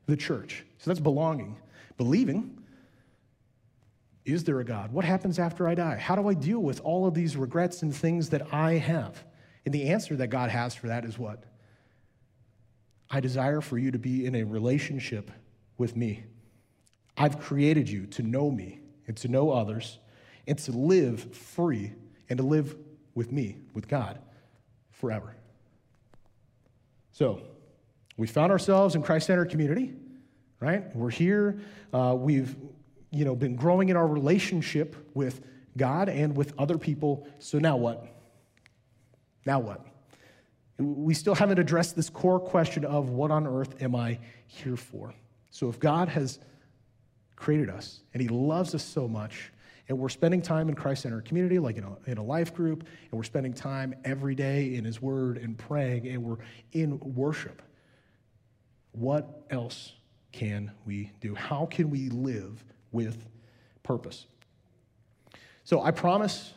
the 0.07 0.17
church. 0.17 0.65
So 0.79 0.91
that's 0.91 1.01
belonging. 1.01 1.57
Believing. 1.97 2.59
Is 4.27 4.43
there 4.43 4.59
a 4.59 4.65
God? 4.65 4.93
What 4.93 5.05
happens 5.05 5.39
after 5.39 5.69
I 5.69 5.77
die? 5.77 5.97
How 5.97 6.17
do 6.17 6.29
I 6.29 6.35
deal 6.35 6.59
with 6.59 6.81
all 6.81 7.07
of 7.07 7.15
these 7.15 7.37
regrets 7.37 7.83
and 7.83 7.95
things 7.95 8.31
that 8.31 8.53
I 8.53 8.73
have? 8.73 9.25
And 9.65 9.73
the 9.73 9.89
answer 9.91 10.17
that 10.17 10.27
God 10.27 10.51
has 10.51 10.75
for 10.75 10.89
that 10.89 11.05
is 11.05 11.17
what? 11.17 11.45
I 13.09 13.21
desire 13.21 13.61
for 13.61 13.79
you 13.79 13.93
to 13.93 13.99
be 14.01 14.27
in 14.27 14.35
a 14.35 14.43
relationship 14.43 15.31
with 15.79 15.95
me. 15.95 16.25
I've 17.17 17.41
created 17.41 17.89
you 17.89 18.07
to 18.07 18.23
know 18.23 18.51
me 18.51 18.81
and 19.07 19.17
to 19.19 19.29
know 19.29 19.53
others 19.53 20.01
and 20.49 20.59
to 20.59 20.73
live 20.73 21.33
free 21.33 21.93
and 22.29 22.37
to 22.39 22.43
live 22.45 22.77
with 23.15 23.31
me, 23.31 23.59
with 23.75 23.87
God, 23.87 24.19
forever. 24.91 25.37
So, 27.13 27.43
we 28.17 28.27
found 28.27 28.51
ourselves 28.51 28.97
in 28.97 29.03
Christ 29.03 29.29
Center 29.29 29.45
community, 29.45 29.93
right? 30.59 30.95
We're 30.97 31.11
here. 31.11 31.61
Uh, 31.93 32.17
we've, 32.19 32.57
you 33.11 33.25
know, 33.25 33.35
been 33.35 33.57
growing 33.57 33.89
in 33.89 33.97
our 33.97 34.07
relationship 34.07 34.97
with 35.15 35.41
God 35.77 36.09
and 36.09 36.37
with 36.37 36.53
other 36.59 36.79
people. 36.79 37.27
So 37.39 37.59
now 37.59 37.77
what? 37.77 38.07
Now 39.45 39.61
what? 39.61 39.85
We 40.79 41.15
still 41.15 41.35
haven't 41.35 41.59
addressed 41.59 41.97
this 41.97 42.11
core 42.11 42.41
question 42.41 42.85
of 42.85 43.09
what 43.09 43.31
on 43.31 43.47
earth 43.47 43.81
am 43.83 43.95
I 43.95 44.19
here 44.47 44.77
for? 44.77 45.15
So 45.51 45.69
if 45.69 45.81
God 45.81 46.09
has 46.09 46.39
created 47.35 47.71
us 47.71 48.01
and 48.13 48.21
He 48.21 48.29
loves 48.29 48.75
us 48.75 48.83
so 48.83 49.09
much, 49.09 49.53
and 49.89 49.97
we're 49.97 50.09
spending 50.09 50.43
time 50.43 50.69
in 50.69 50.75
Christ 50.75 51.03
Center 51.03 51.21
community, 51.21 51.59
like 51.59 51.77
in 51.77 51.85
a, 51.85 51.97
in 52.11 52.19
a 52.19 52.23
life 52.23 52.53
group, 52.53 52.81
and 52.81 53.13
we're 53.13 53.23
spending 53.23 53.53
time 53.53 53.95
every 54.05 54.35
day 54.35 54.75
in 54.75 54.85
His 54.85 55.01
Word 55.01 55.39
and 55.39 55.57
praying, 55.57 56.09
and 56.09 56.23
we're 56.25 56.39
in 56.73 56.99
worship, 57.01 57.63
what 58.93 59.47
else 59.51 59.93
can 60.33 60.73
we 60.85 61.13
do? 61.21 61.35
How 61.35 61.67
can 61.67 61.89
we 61.89 62.09
live 62.09 62.65
with 62.97 63.29
purpose? 63.83 64.27
So 65.63 65.83
I 65.83 65.91
promise 65.91 66.55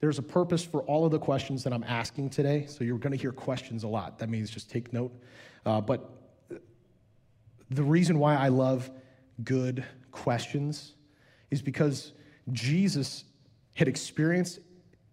there's 0.00 0.18
a 0.18 0.22
purpose 0.22 0.64
for 0.64 0.82
all 0.82 1.06
of 1.06 1.12
the 1.12 1.18
questions 1.18 1.64
that 1.64 1.72
I'm 1.72 1.84
asking 1.84 2.28
today. 2.30 2.66
So 2.66 2.84
you're 2.84 2.98
going 2.98 3.12
to 3.12 3.18
hear 3.18 3.32
questions 3.32 3.84
a 3.84 3.88
lot. 3.88 4.18
That 4.18 4.28
means 4.28 4.50
just 4.50 4.68
take 4.70 4.92
note. 4.92 5.12
Uh, 5.64 5.80
but 5.80 6.10
the 7.70 7.82
reason 7.82 8.18
why 8.18 8.36
I 8.36 8.48
love 8.48 8.90
good 9.42 9.84
questions 10.10 10.92
is 11.50 11.62
because 11.62 12.12
Jesus 12.52 13.24
had 13.74 13.88
experienced 13.88 14.58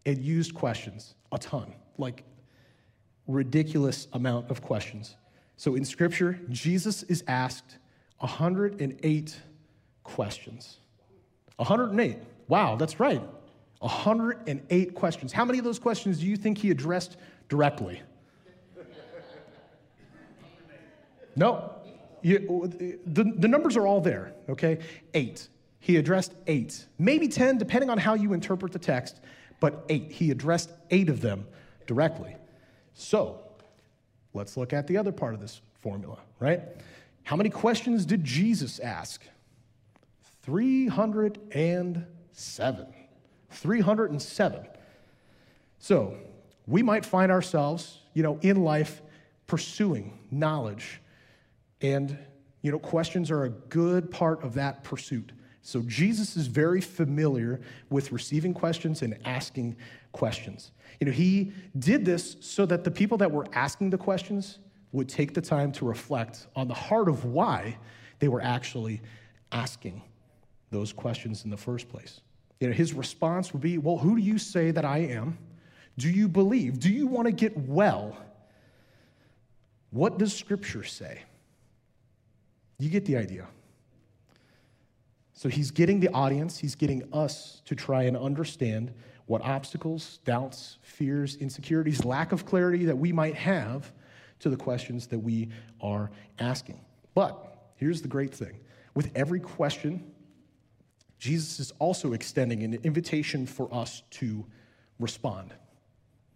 and 0.06 0.18
used 0.18 0.54
questions 0.54 1.16
a 1.32 1.38
ton, 1.38 1.74
like 1.98 2.24
ridiculous 3.28 4.08
amount 4.14 4.52
of 4.52 4.62
questions. 4.62 5.16
So 5.58 5.76
in 5.76 5.86
scripture, 5.86 6.40
Jesus 6.50 7.04
is 7.04 7.24
asked 7.28 7.78
108 8.20 9.40
questions. 10.04 10.78
108. 11.58 12.18
Wow, 12.48 12.76
that's 12.76 13.00
right. 13.00 13.22
108 13.80 14.96
questions. 14.96 15.32
How 15.32 15.46
many 15.46 15.58
of 15.58 15.66
those 15.66 15.80
questions 15.80 16.20
do 16.20 16.28
you 16.28 16.36
think 16.36 16.58
he 16.58 16.72
addressed 16.72 17.18
directly? 17.50 18.02
No. 21.36 21.72
You, 22.22 23.00
the, 23.06 23.24
the 23.36 23.48
numbers 23.48 23.78
are 23.78 23.88
all 23.88 24.02
there, 24.02 24.34
okay? 24.50 24.80
Eight. 25.14 25.48
He 25.80 25.98
addressed 25.98 26.34
eight, 26.46 26.86
maybe 27.00 27.28
10, 27.28 27.58
depending 27.58 27.90
on 27.90 27.98
how 27.98 28.14
you 28.14 28.34
interpret 28.34 28.72
the 28.72 28.80
text, 28.80 29.20
but 29.60 29.84
eight. 29.90 30.12
He 30.12 30.30
addressed 30.30 30.70
eight 30.92 31.10
of 31.10 31.22
them 31.22 31.48
directly. 31.88 32.36
So, 32.94 33.40
let's 34.36 34.58
look 34.58 34.74
at 34.74 34.86
the 34.86 34.98
other 34.98 35.12
part 35.12 35.34
of 35.34 35.42
this 35.42 35.62
formula, 35.80 36.20
right? 36.40 36.62
How 37.24 37.36
many 37.36 37.50
questions 37.50 38.06
did 38.06 38.24
Jesus 38.24 38.80
ask? 38.80 39.24
307. 40.44 42.94
307. 43.50 44.68
So 45.80 46.16
we 46.68 46.84
might 46.84 47.06
find 47.06 47.32
ourselves, 47.32 48.00
you 48.14 48.24
know, 48.24 48.40
in 48.42 48.64
life 48.64 49.02
pursuing 49.48 50.20
knowledge. 50.32 51.02
And, 51.82 52.18
you 52.62 52.72
know, 52.72 52.80
questions 52.80 53.32
are 53.32 53.44
a 53.44 53.50
good 53.50 54.10
part 54.10 54.44
of 54.44 54.54
that 54.56 54.84
pursuit. 54.84 55.32
So 55.62 55.82
Jesus 55.82 56.38
is 56.38 56.48
very 56.48 56.82
familiar 56.82 57.62
with 57.90 58.12
receiving 58.12 58.54
questions 58.54 59.02
and 59.02 59.18
asking 59.26 59.76
questions. 60.12 60.72
You 61.00 61.06
know, 61.06 61.12
he 61.12 61.52
did 61.78 62.06
this 62.06 62.38
so 62.42 62.66
that 62.66 62.84
the 62.84 62.92
people 62.92 63.18
that 63.20 63.32
were 63.32 63.46
asking 63.54 63.92
the 63.92 63.98
questions 63.98 64.60
would 64.92 65.08
take 65.08 65.34
the 65.34 65.42
time 65.42 65.72
to 65.74 65.86
reflect 65.86 66.48
on 66.56 66.68
the 66.68 66.74
heart 66.74 67.08
of 67.08 67.26
why 67.26 67.78
they 68.20 68.28
were 68.28 68.42
actually 68.42 69.02
asking 69.52 70.02
those 70.72 70.92
questions 70.92 71.44
in 71.44 71.50
the 71.50 71.58
first 71.58 71.88
place. 71.88 72.22
You 72.60 72.68
know, 72.68 72.74
his 72.74 72.94
response 72.94 73.54
would 73.54 73.62
be, 73.62 73.78
Well, 73.78 73.98
who 73.98 74.16
do 74.16 74.22
you 74.22 74.38
say 74.38 74.72
that 74.72 74.86
I 74.86 75.00
am? 75.00 75.38
Do 75.98 76.10
you 76.10 76.28
believe? 76.28 76.80
Do 76.80 76.90
you 76.90 77.06
want 77.06 77.28
to 77.28 77.32
get 77.32 77.56
well? 77.58 78.18
What 79.92 80.18
does 80.18 80.36
Scripture 80.36 80.84
say? 80.84 81.22
You 82.80 82.90
get 82.90 83.06
the 83.06 83.18
idea. 83.18 83.48
So 85.34 85.50
he's 85.50 85.72
getting 85.72 86.00
the 86.00 86.10
audience, 86.10 86.58
he's 86.58 86.76
getting 86.76 87.04
us 87.12 87.62
to 87.66 87.76
try 87.76 88.04
and 88.04 88.16
understand 88.16 88.94
what 89.26 89.42
obstacles, 89.42 90.20
doubts, 90.24 90.78
fears, 90.82 91.36
insecurities, 91.36 92.06
lack 92.06 92.32
of 92.32 92.46
clarity 92.46 92.86
that 92.86 92.98
we 92.98 93.12
might 93.12 93.36
have 93.36 93.92
to 94.40 94.50
the 94.50 94.58
questions 94.58 95.08
that 95.08 95.20
we 95.20 95.50
are 95.82 96.12
asking. 96.40 96.80
But 97.16 97.72
here's 97.76 98.02
the 98.02 98.08
great 98.08 98.34
thing 98.34 98.60
with 98.94 99.10
every 99.16 99.40
question 99.40 100.11
Jesus 101.22 101.60
is 101.60 101.72
also 101.78 102.14
extending 102.14 102.64
an 102.64 102.80
invitation 102.84 103.46
for 103.46 103.72
us 103.72 104.02
to 104.10 104.44
respond. 105.00 105.54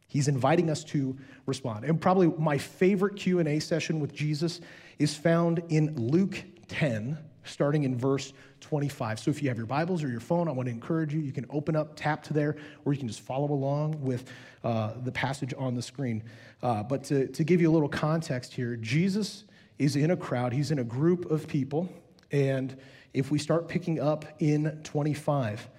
He's 0.08 0.28
inviting 0.28 0.70
us 0.70 0.84
to 0.86 1.18
respond. 1.48 1.86
And 1.86 2.00
probably 2.00 2.28
my 2.38 2.60
favorite 2.60 3.16
Q&A 3.16 3.60
session 3.60 4.00
with 4.00 4.14
Jesus 4.14 4.62
is 5.00 5.16
found 5.16 5.64
in 5.70 5.96
Luke 5.96 6.38
10, 6.68 7.18
starting 7.46 7.84
in 7.84 7.98
verse 7.98 8.32
25. 8.62 9.20
So 9.20 9.32
if 9.32 9.42
you 9.42 9.50
have 9.50 9.58
your 9.58 9.66
Bibles 9.66 10.04
or 10.04 10.08
your 10.08 10.20
phone, 10.20 10.48
I 10.48 10.52
want 10.52 10.68
to 10.68 10.72
encourage 10.72 11.16
you, 11.16 11.20
you 11.20 11.32
can 11.32 11.48
open 11.50 11.76
up, 11.76 11.96
tap 11.96 12.22
to 12.26 12.34
there, 12.34 12.56
or 12.86 12.94
you 12.94 13.00
can 13.00 13.08
just 13.08 13.22
follow 13.22 13.52
along 13.52 14.00
with 14.02 14.32
uh, 14.64 14.94
the 15.04 15.12
passage 15.12 15.56
on 15.58 15.74
the 15.74 15.82
screen. 15.82 16.24
Uh, 16.62 16.84
but 16.84 17.04
to, 17.06 17.26
to 17.30 17.44
give 17.44 17.60
you 17.60 17.72
a 17.72 17.74
little 17.74 17.90
context 17.90 18.54
here, 18.54 18.76
Jesus 18.76 19.46
is 19.80 19.96
in 19.96 20.12
a 20.12 20.16
crowd, 20.16 20.54
he's 20.54 20.70
in 20.70 20.78
a 20.78 20.84
group 20.84 21.32
of 21.32 21.48
people, 21.48 21.90
and 22.36 22.76
if 23.14 23.32
we 23.32 23.40
start 23.40 23.70
picking 23.70 24.02
up 24.02 24.26
in 24.40 24.82
25, 24.84 25.70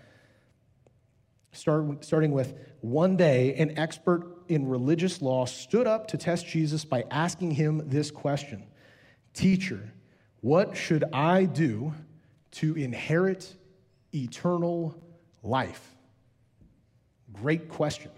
start, 1.52 2.02
starting 2.02 2.32
with 2.32 2.54
one 2.80 3.14
day, 3.14 3.54
an 3.56 3.78
expert 3.78 4.38
in 4.48 4.66
religious 4.66 5.20
law 5.20 5.44
stood 5.44 5.86
up 5.86 6.08
to 6.08 6.16
test 6.16 6.46
Jesus 6.46 6.82
by 6.86 7.04
asking 7.10 7.50
him 7.50 7.82
this 7.90 8.10
question 8.10 8.64
Teacher, 9.34 9.92
what 10.40 10.74
should 10.74 11.04
I 11.12 11.44
do 11.44 11.92
to 12.52 12.74
inherit 12.74 13.54
eternal 14.14 14.98
life? 15.42 15.94
Great 17.34 17.68
question. 17.68 18.12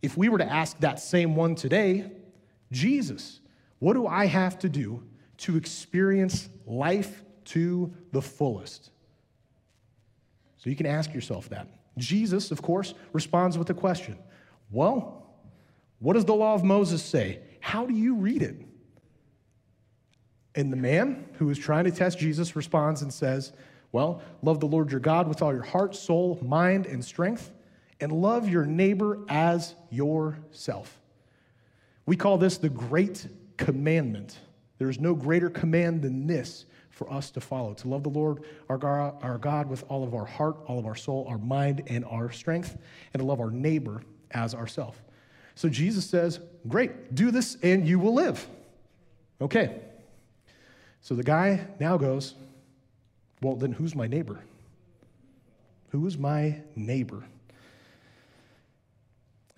If 0.00 0.16
we 0.16 0.30
were 0.30 0.38
to 0.38 0.50
ask 0.50 0.78
that 0.78 0.98
same 0.98 1.36
one 1.36 1.54
today, 1.54 2.10
Jesus, 2.72 3.40
what 3.80 3.92
do 3.92 4.06
I 4.06 4.24
have 4.24 4.58
to 4.60 4.70
do 4.70 5.02
to 5.38 5.58
experience 5.58 6.48
life 6.64 7.22
to 7.46 7.92
the 8.12 8.22
fullest. 8.22 8.90
So 10.58 10.70
you 10.70 10.76
can 10.76 10.86
ask 10.86 11.14
yourself 11.14 11.48
that. 11.50 11.68
Jesus, 11.98 12.50
of 12.50 12.60
course, 12.60 12.94
responds 13.12 13.56
with 13.56 13.70
a 13.70 13.74
question 13.74 14.18
Well, 14.70 15.26
what 15.98 16.14
does 16.14 16.24
the 16.24 16.34
law 16.34 16.54
of 16.54 16.64
Moses 16.64 17.02
say? 17.02 17.40
How 17.60 17.86
do 17.86 17.94
you 17.94 18.14
read 18.14 18.42
it? 18.42 18.56
And 20.54 20.72
the 20.72 20.76
man 20.76 21.26
who 21.34 21.50
is 21.50 21.58
trying 21.58 21.84
to 21.84 21.90
test 21.90 22.18
Jesus 22.18 22.56
responds 22.56 23.02
and 23.02 23.12
says, 23.12 23.52
Well, 23.92 24.22
love 24.42 24.60
the 24.60 24.66
Lord 24.66 24.90
your 24.90 25.00
God 25.00 25.28
with 25.28 25.42
all 25.42 25.52
your 25.52 25.62
heart, 25.62 25.94
soul, 25.94 26.38
mind, 26.42 26.86
and 26.86 27.04
strength, 27.04 27.50
and 28.00 28.12
love 28.12 28.48
your 28.48 28.64
neighbor 28.64 29.20
as 29.28 29.74
yourself. 29.90 31.00
We 32.06 32.16
call 32.16 32.38
this 32.38 32.58
the 32.58 32.68
Great 32.68 33.26
Commandment. 33.56 34.38
There's 34.78 35.00
no 35.00 35.14
greater 35.14 35.50
command 35.50 36.02
than 36.02 36.26
this 36.26 36.66
for 36.96 37.12
us 37.12 37.30
to 37.30 37.42
follow 37.42 37.74
to 37.74 37.88
love 37.88 38.02
the 38.02 38.08
Lord 38.08 38.42
our 38.70 38.78
God, 38.78 39.22
our 39.22 39.36
God 39.36 39.68
with 39.68 39.84
all 39.88 40.02
of 40.02 40.14
our 40.14 40.24
heart, 40.24 40.56
all 40.66 40.78
of 40.78 40.86
our 40.86 40.94
soul, 40.94 41.26
our 41.28 41.36
mind, 41.36 41.82
and 41.88 42.06
our 42.06 42.32
strength, 42.32 42.78
and 43.12 43.20
to 43.20 43.26
love 43.26 43.38
our 43.38 43.50
neighbor 43.50 44.02
as 44.30 44.54
ourself. 44.54 45.02
So 45.54 45.68
Jesus 45.68 46.08
says, 46.08 46.40
Great, 46.66 47.14
do 47.14 47.30
this 47.30 47.58
and 47.62 47.86
you 47.86 47.98
will 47.98 48.14
live. 48.14 48.48
Okay. 49.42 49.78
So 51.02 51.14
the 51.14 51.22
guy 51.22 51.66
now 51.78 51.98
goes, 51.98 52.34
Well, 53.42 53.56
then 53.56 53.72
who's 53.72 53.94
my 53.94 54.06
neighbor? 54.06 54.40
Who 55.90 56.06
is 56.06 56.16
my 56.16 56.62
neighbor? 56.74 57.24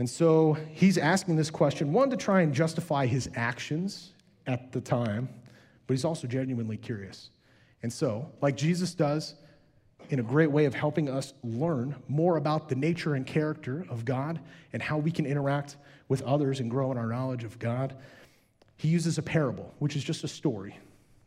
And 0.01 0.11
so 0.11 0.57
he's 0.73 0.99
asking 0.99 1.37
this 1.37 1.51
question, 1.51 1.93
one, 1.93 2.11
to 2.11 2.17
try 2.17 2.41
and 2.41 2.53
justify 2.53 3.07
his 3.07 3.31
actions 3.37 4.13
at 4.45 4.73
the 4.73 4.81
time, 4.81 5.29
but 5.89 5.95
he's 5.95 6.05
also 6.05 6.29
genuinely 6.29 6.77
curious. 6.77 7.31
And 7.83 7.93
so, 7.93 8.31
like 8.41 8.57
Jesus 8.57 8.95
does, 8.95 9.35
in 10.11 10.21
a 10.21 10.23
great 10.23 10.51
way 10.51 10.67
of 10.67 10.75
helping 10.75 11.09
us 11.09 11.33
learn 11.43 11.97
more 12.09 12.37
about 12.37 12.69
the 12.69 12.75
nature 12.75 13.15
and 13.15 13.27
character 13.27 13.85
of 13.89 14.05
God 14.05 14.39
and 14.73 14.83
how 14.83 14.99
we 14.99 15.11
can 15.11 15.27
interact 15.27 15.77
with 16.09 16.23
others 16.23 16.61
and 16.61 16.71
grow 16.71 16.93
in 16.93 16.99
our 16.99 17.07
knowledge 17.07 17.43
of 17.43 17.59
God, 17.59 17.97
he 18.77 18.89
uses 18.89 19.19
a 19.19 19.23
parable, 19.23 19.75
which 19.81 19.97
is 19.97 20.05
just 20.05 20.25
a 20.25 20.29
story. 20.29 20.79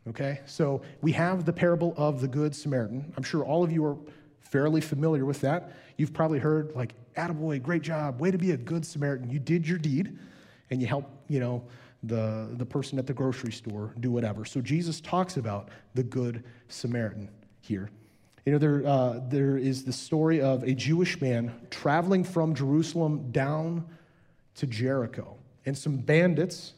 Okay? 0.08 0.40
So 0.46 0.82
we 1.00 1.12
have 1.12 1.44
the 1.44 1.52
parable 1.52 1.92
of 1.96 2.20
the 2.20 2.28
Good 2.28 2.54
Samaritan. 2.54 3.12
I'm 3.16 3.22
sure 3.22 3.44
all 3.44 3.62
of 3.62 3.70
you 3.70 3.84
are 3.84 3.96
fairly 4.40 4.80
familiar 4.80 5.24
with 5.24 5.40
that. 5.42 5.72
You've 5.96 6.12
probably 6.12 6.38
heard, 6.38 6.72
like, 6.74 6.94
attaboy, 7.16 7.62
great 7.62 7.82
job, 7.82 8.20
way 8.20 8.30
to 8.30 8.38
be 8.38 8.52
a 8.52 8.56
good 8.56 8.86
Samaritan. 8.86 9.28
You 9.30 9.38
did 9.38 9.66
your 9.66 9.78
deed 9.78 10.18
and 10.70 10.80
you 10.80 10.86
helped, 10.86 11.10
you 11.28 11.40
know, 11.40 11.62
the, 12.02 12.48
the 12.52 12.66
person 12.66 12.98
at 12.98 13.06
the 13.06 13.12
grocery 13.12 13.52
store 13.52 13.94
do 14.00 14.10
whatever. 14.10 14.44
So 14.44 14.60
Jesus 14.60 15.00
talks 15.00 15.36
about 15.36 15.68
the 15.94 16.02
Good 16.02 16.44
Samaritan 16.68 17.30
here. 17.60 17.90
You 18.44 18.52
know, 18.52 18.58
there, 18.58 18.84
uh, 18.84 19.20
there 19.28 19.56
is 19.56 19.84
the 19.84 19.92
story 19.92 20.40
of 20.40 20.64
a 20.64 20.74
Jewish 20.74 21.20
man 21.20 21.52
traveling 21.70 22.24
from 22.24 22.54
Jerusalem 22.54 23.30
down 23.30 23.86
to 24.56 24.66
Jericho. 24.66 25.36
And 25.64 25.78
some 25.78 25.98
bandits 25.98 26.74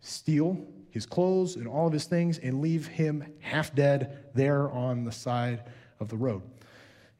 steal 0.00 0.58
his 0.90 1.06
clothes 1.06 1.56
and 1.56 1.66
all 1.66 1.86
of 1.86 1.92
his 1.92 2.04
things 2.04 2.38
and 2.38 2.60
leave 2.60 2.86
him 2.86 3.32
half 3.40 3.74
dead 3.74 4.24
there 4.34 4.70
on 4.70 5.04
the 5.04 5.12
side 5.12 5.64
of 6.00 6.08
the 6.08 6.16
road. 6.16 6.42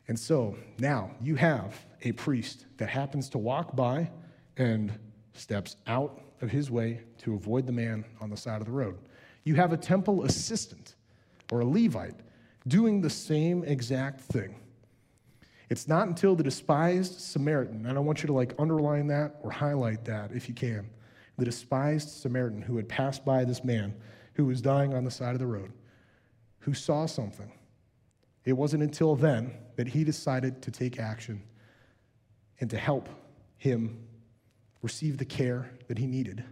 And 0.08 0.18
so 0.18 0.56
now 0.78 1.10
you 1.20 1.36
have 1.36 1.74
a 2.02 2.12
priest 2.12 2.66
that 2.76 2.88
happens 2.88 3.28
to 3.30 3.38
walk 3.38 3.74
by 3.74 4.10
and 4.56 4.92
steps 5.38 5.76
out 5.86 6.20
of 6.40 6.50
his 6.50 6.70
way 6.70 7.00
to 7.18 7.34
avoid 7.34 7.66
the 7.66 7.72
man 7.72 8.04
on 8.20 8.30
the 8.30 8.36
side 8.36 8.60
of 8.60 8.66
the 8.66 8.72
road. 8.72 8.98
You 9.44 9.54
have 9.54 9.72
a 9.72 9.76
temple 9.76 10.24
assistant 10.24 10.94
or 11.50 11.60
a 11.60 11.64
Levite 11.64 12.20
doing 12.66 13.00
the 13.00 13.10
same 13.10 13.64
exact 13.64 14.20
thing. 14.20 14.56
It's 15.70 15.88
not 15.88 16.08
until 16.08 16.34
the 16.34 16.42
despised 16.42 17.20
Samaritan, 17.20 17.86
and 17.86 17.98
I 17.98 18.00
want 18.00 18.22
you 18.22 18.26
to 18.28 18.32
like 18.32 18.54
underline 18.58 19.06
that 19.08 19.36
or 19.42 19.50
highlight 19.50 20.04
that 20.06 20.32
if 20.32 20.48
you 20.48 20.54
can. 20.54 20.88
The 21.36 21.44
despised 21.44 22.08
Samaritan 22.08 22.62
who 22.62 22.76
had 22.76 22.88
passed 22.88 23.24
by 23.24 23.44
this 23.44 23.62
man 23.62 23.94
who 24.34 24.46
was 24.46 24.60
dying 24.60 24.94
on 24.94 25.04
the 25.04 25.10
side 25.10 25.34
of 25.34 25.38
the 25.38 25.46
road, 25.46 25.72
who 26.60 26.74
saw 26.74 27.06
something. 27.06 27.52
It 28.44 28.52
wasn't 28.54 28.82
until 28.82 29.14
then 29.14 29.52
that 29.76 29.88
he 29.88 30.04
decided 30.04 30.62
to 30.62 30.70
take 30.70 30.98
action 30.98 31.42
and 32.60 32.70
to 32.70 32.78
help 32.78 33.08
him 33.58 34.07
receive 34.82 35.18
the 35.18 35.24
care 35.24 35.70
that 35.88 35.98
he 35.98 36.06
needed 36.06 36.44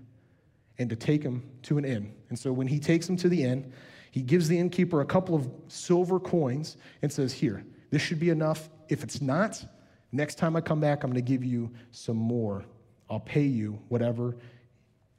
and 0.79 0.91
to 0.91 0.97
take 0.97 1.23
him 1.23 1.43
to 1.63 1.79
an 1.79 1.85
inn. 1.85 2.13
And 2.29 2.39
so 2.39 2.53
when 2.53 2.67
he 2.67 2.79
takes 2.79 3.09
him 3.09 3.17
to 3.19 3.29
the 3.29 3.43
inn, 3.43 3.73
he 4.11 4.23
gives 4.23 4.49
the 4.49 4.59
innkeeper 4.59 5.01
a 5.01 5.07
couple 5.07 5.35
of 5.35 5.49
silver 5.69 6.19
coins 6.19 6.77
and 7.03 7.13
says, 7.13 7.33
Here, 7.33 7.65
this 7.91 8.03
should 8.03 8.21
be 8.21 8.31
enough. 8.31 8.69
If 8.89 9.03
it's 9.03 9.21
not, 9.21 9.65
next 10.13 10.37
time 10.37 10.57
I 10.57 10.61
come 10.61 10.81
back, 10.81 11.03
I'm 11.03 11.11
going 11.11 11.23
to 11.23 11.29
give 11.29 11.45
you 11.45 11.71
some 11.91 12.17
more. 12.17 12.65
I'll 13.11 13.21
pay 13.21 13.43
you 13.43 13.79
whatever 13.89 14.37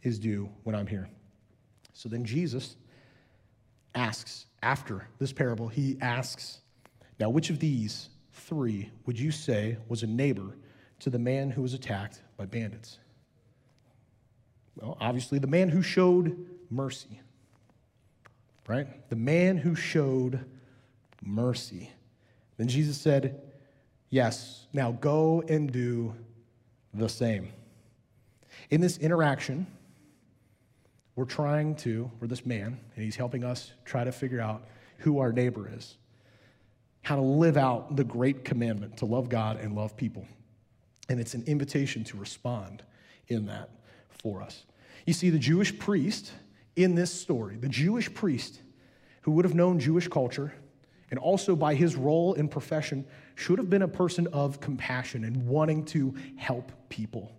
is 0.04 0.20
due 0.20 0.50
when 0.64 0.76
I'm 0.76 0.88
here. 0.88 1.10
So 1.94 2.10
then 2.10 2.26
Jesus 2.26 2.76
asks, 3.96 4.46
after 4.62 5.08
this 5.20 5.34
parable, 5.34 5.68
he 5.68 5.98
asks, 6.02 6.62
Now, 7.20 7.30
which 7.30 7.50
of 7.50 7.60
these 7.60 8.10
three 8.32 8.90
would 9.06 9.20
you 9.20 9.32
say 9.32 9.78
was 9.88 10.04
a 10.04 10.08
neighbor 10.08 10.56
to 11.00 11.10
the 11.10 11.20
man 11.20 11.52
who 11.52 11.62
was 11.62 11.74
attacked 11.74 12.22
by 12.38 12.46
bandits? 12.46 13.00
Well, 14.76 14.98
obviously, 15.00 15.40
the 15.40 15.48
man 15.48 15.70
who 15.70 15.82
showed 15.82 16.46
mercy, 16.70 17.22
right? 18.68 19.10
The 19.10 19.16
man 19.16 19.58
who 19.58 19.76
showed 19.76 20.46
mercy. 21.24 21.92
Then 22.58 22.68
Jesus 22.68 23.00
said, 23.00 23.42
Yes, 24.10 24.68
now 24.72 24.94
go 24.94 25.44
and 25.50 25.72
do 25.72 26.16
the 26.94 27.10
same. 27.10 27.52
In 28.70 28.80
this 28.80 28.98
interaction, 28.98 29.68
we're 31.16 31.26
trying 31.26 31.76
to, 31.78 32.10
we're 32.20 32.28
this 32.28 32.46
man, 32.46 32.80
and 32.96 33.04
he's 33.04 33.16
helping 33.16 33.44
us 33.44 33.74
try 33.84 34.04
to 34.04 34.12
figure 34.12 34.40
out 34.40 34.66
who 35.00 35.20
our 35.20 35.32
neighbor 35.32 35.70
is, 35.76 35.98
how 37.02 37.16
to 37.16 37.22
live 37.22 37.58
out 37.58 37.96
the 37.96 38.04
great 38.04 38.46
commandment 38.46 38.98
to 38.98 39.06
love 39.06 39.28
God 39.28 39.60
and 39.60 39.76
love 39.76 39.98
people. 39.98 40.26
And 41.10 41.20
it's 41.20 41.34
an 41.34 41.44
invitation 41.48 42.04
to 42.06 42.18
respond 42.18 42.84
in 43.28 43.46
that 43.48 43.70
for 44.10 44.42
us. 44.42 44.66
You 45.06 45.14
see, 45.14 45.30
the 45.30 45.40
Jewish 45.40 45.78
priest 45.78 46.32
in 46.76 46.96
this 46.96 47.12
story, 47.12 47.58
the 47.58 47.70
Jewish 47.70 48.14
priest 48.14 48.62
who 49.22 49.32
would 49.32 49.46
have 49.46 49.56
known 49.56 49.80
Jewish 49.80 50.08
culture, 50.08 50.54
and 51.10 51.20
also 51.20 51.56
by 51.56 51.76
his 51.76 51.96
role 51.96 52.34
and 52.36 52.52
profession, 52.52 53.06
should 53.36 53.58
have 53.58 53.70
been 53.70 53.82
a 53.82 53.88
person 53.88 54.28
of 54.28 54.60
compassion 54.60 55.24
and 55.24 55.48
wanting 55.48 55.86
to 55.86 56.14
help 56.36 56.72
people. 56.90 57.32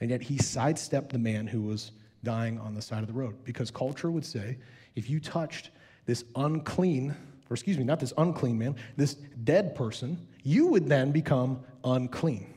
And 0.00 0.10
yet 0.10 0.22
he 0.22 0.38
sidestepped 0.38 1.12
the 1.12 1.18
man 1.18 1.46
who 1.46 1.62
was 1.62 1.92
dying 2.22 2.58
on 2.58 2.74
the 2.74 2.82
side 2.82 3.00
of 3.00 3.06
the 3.06 3.12
road 3.12 3.36
because 3.44 3.70
culture 3.70 4.10
would 4.10 4.24
say 4.24 4.58
if 4.96 5.08
you 5.08 5.20
touched 5.20 5.70
this 6.06 6.24
unclean, 6.36 7.14
or 7.50 7.54
excuse 7.54 7.78
me, 7.78 7.84
not 7.84 8.00
this 8.00 8.12
unclean 8.18 8.58
man, 8.58 8.76
this 8.96 9.14
dead 9.14 9.74
person, 9.74 10.26
you 10.42 10.66
would 10.66 10.88
then 10.88 11.10
become 11.10 11.60
unclean. 11.84 12.53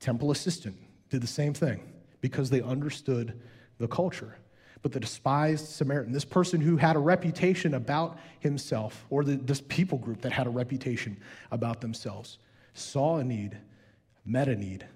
Temple 0.00 0.30
assistant 0.30 0.76
did 1.10 1.22
the 1.22 1.26
same 1.26 1.54
thing 1.54 1.80
because 2.20 2.50
they 2.50 2.60
understood 2.60 3.40
the 3.78 3.88
culture. 3.88 4.36
But 4.82 4.92
the 4.92 5.00
despised 5.00 5.66
Samaritan, 5.66 6.12
this 6.12 6.24
person 6.24 6.60
who 6.60 6.76
had 6.76 6.96
a 6.96 7.00
reputation 7.00 7.74
about 7.74 8.18
himself, 8.40 9.04
or 9.10 9.24
the, 9.24 9.36
this 9.36 9.60
people 9.60 9.98
group 9.98 10.20
that 10.20 10.32
had 10.32 10.46
a 10.46 10.50
reputation 10.50 11.18
about 11.50 11.80
themselves, 11.80 12.38
saw 12.74 13.18
a 13.18 13.24
need, 13.24 13.58
met 14.24 14.48
a 14.48 14.54
need, 14.54 14.86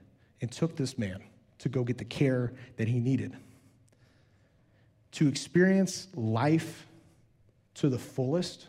and 0.41 0.51
took 0.51 0.77
this 0.77 0.99
man 0.99 1.23
to 1.59 1.69
go 1.69 1.83
get 1.83 1.99
the 1.99 2.05
care 2.05 2.53
that 2.77 2.89
he 2.89 2.99
needed. 2.99 3.37
To 5.13 5.29
experience 5.29 6.09
life 6.15 6.87
to 7.75 7.89
the 7.89 7.99
fullest, 7.99 8.69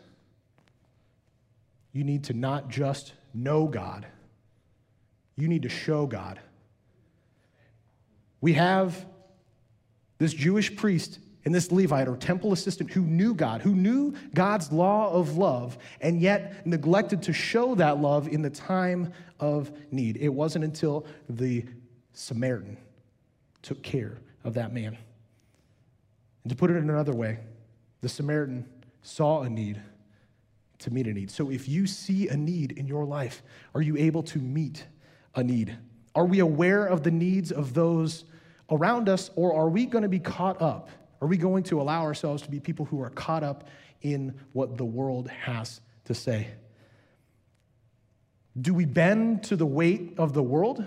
you 1.92 2.04
need 2.04 2.24
to 2.24 2.32
not 2.32 2.68
just 2.68 3.12
know 3.34 3.66
God, 3.66 4.06
you 5.36 5.48
need 5.48 5.62
to 5.62 5.68
show 5.68 6.06
God. 6.06 6.40
We 8.40 8.54
have 8.54 9.06
this 10.18 10.32
Jewish 10.32 10.74
priest 10.76 11.18
and 11.44 11.54
this 11.54 11.72
Levite 11.72 12.08
or 12.08 12.16
temple 12.16 12.52
assistant 12.52 12.90
who 12.90 13.02
knew 13.02 13.34
God, 13.34 13.62
who 13.62 13.74
knew 13.74 14.14
God's 14.34 14.70
law 14.70 15.12
of 15.12 15.36
love, 15.36 15.76
and 16.00 16.20
yet 16.20 16.66
neglected 16.66 17.22
to 17.22 17.32
show 17.32 17.74
that 17.76 17.98
love 17.98 18.28
in 18.28 18.42
the 18.42 18.50
time 18.50 19.12
of 19.40 19.72
need. 19.90 20.16
It 20.18 20.28
wasn't 20.28 20.64
until 20.64 21.06
the 21.28 21.64
Samaritan 22.12 22.76
took 23.62 23.82
care 23.82 24.18
of 24.44 24.54
that 24.54 24.72
man. 24.72 24.96
And 26.44 26.50
to 26.50 26.56
put 26.56 26.70
it 26.70 26.76
in 26.76 26.90
another 26.90 27.12
way, 27.12 27.38
the 28.00 28.08
Samaritan 28.08 28.68
saw 29.02 29.42
a 29.42 29.48
need 29.48 29.80
to 30.78 30.90
meet 30.92 31.06
a 31.06 31.12
need. 31.12 31.30
So 31.30 31.50
if 31.50 31.68
you 31.68 31.86
see 31.86 32.28
a 32.28 32.36
need 32.36 32.72
in 32.72 32.86
your 32.86 33.04
life, 33.04 33.42
are 33.74 33.82
you 33.82 33.96
able 33.96 34.22
to 34.24 34.38
meet 34.38 34.84
a 35.34 35.42
need? 35.42 35.76
Are 36.14 36.26
we 36.26 36.40
aware 36.40 36.84
of 36.84 37.02
the 37.02 37.10
needs 37.10 37.52
of 37.52 37.74
those 37.74 38.24
around 38.70 39.08
us, 39.08 39.30
or 39.36 39.54
are 39.54 39.68
we 39.68 39.86
going 39.86 40.02
to 40.02 40.08
be 40.08 40.18
caught 40.18 40.60
up? 40.60 40.90
Are 41.20 41.28
we 41.28 41.36
going 41.36 41.62
to 41.64 41.80
allow 41.80 42.02
ourselves 42.02 42.42
to 42.42 42.50
be 42.50 42.60
people 42.60 42.84
who 42.84 43.00
are 43.02 43.10
caught 43.10 43.42
up 43.42 43.68
in 44.02 44.34
what 44.52 44.76
the 44.76 44.84
world 44.84 45.28
has 45.28 45.80
to 46.04 46.14
say? 46.14 46.48
Do 48.60 48.74
we 48.74 48.84
bend 48.84 49.44
to 49.44 49.56
the 49.56 49.66
weight 49.66 50.14
of 50.18 50.34
the 50.34 50.42
world? 50.42 50.86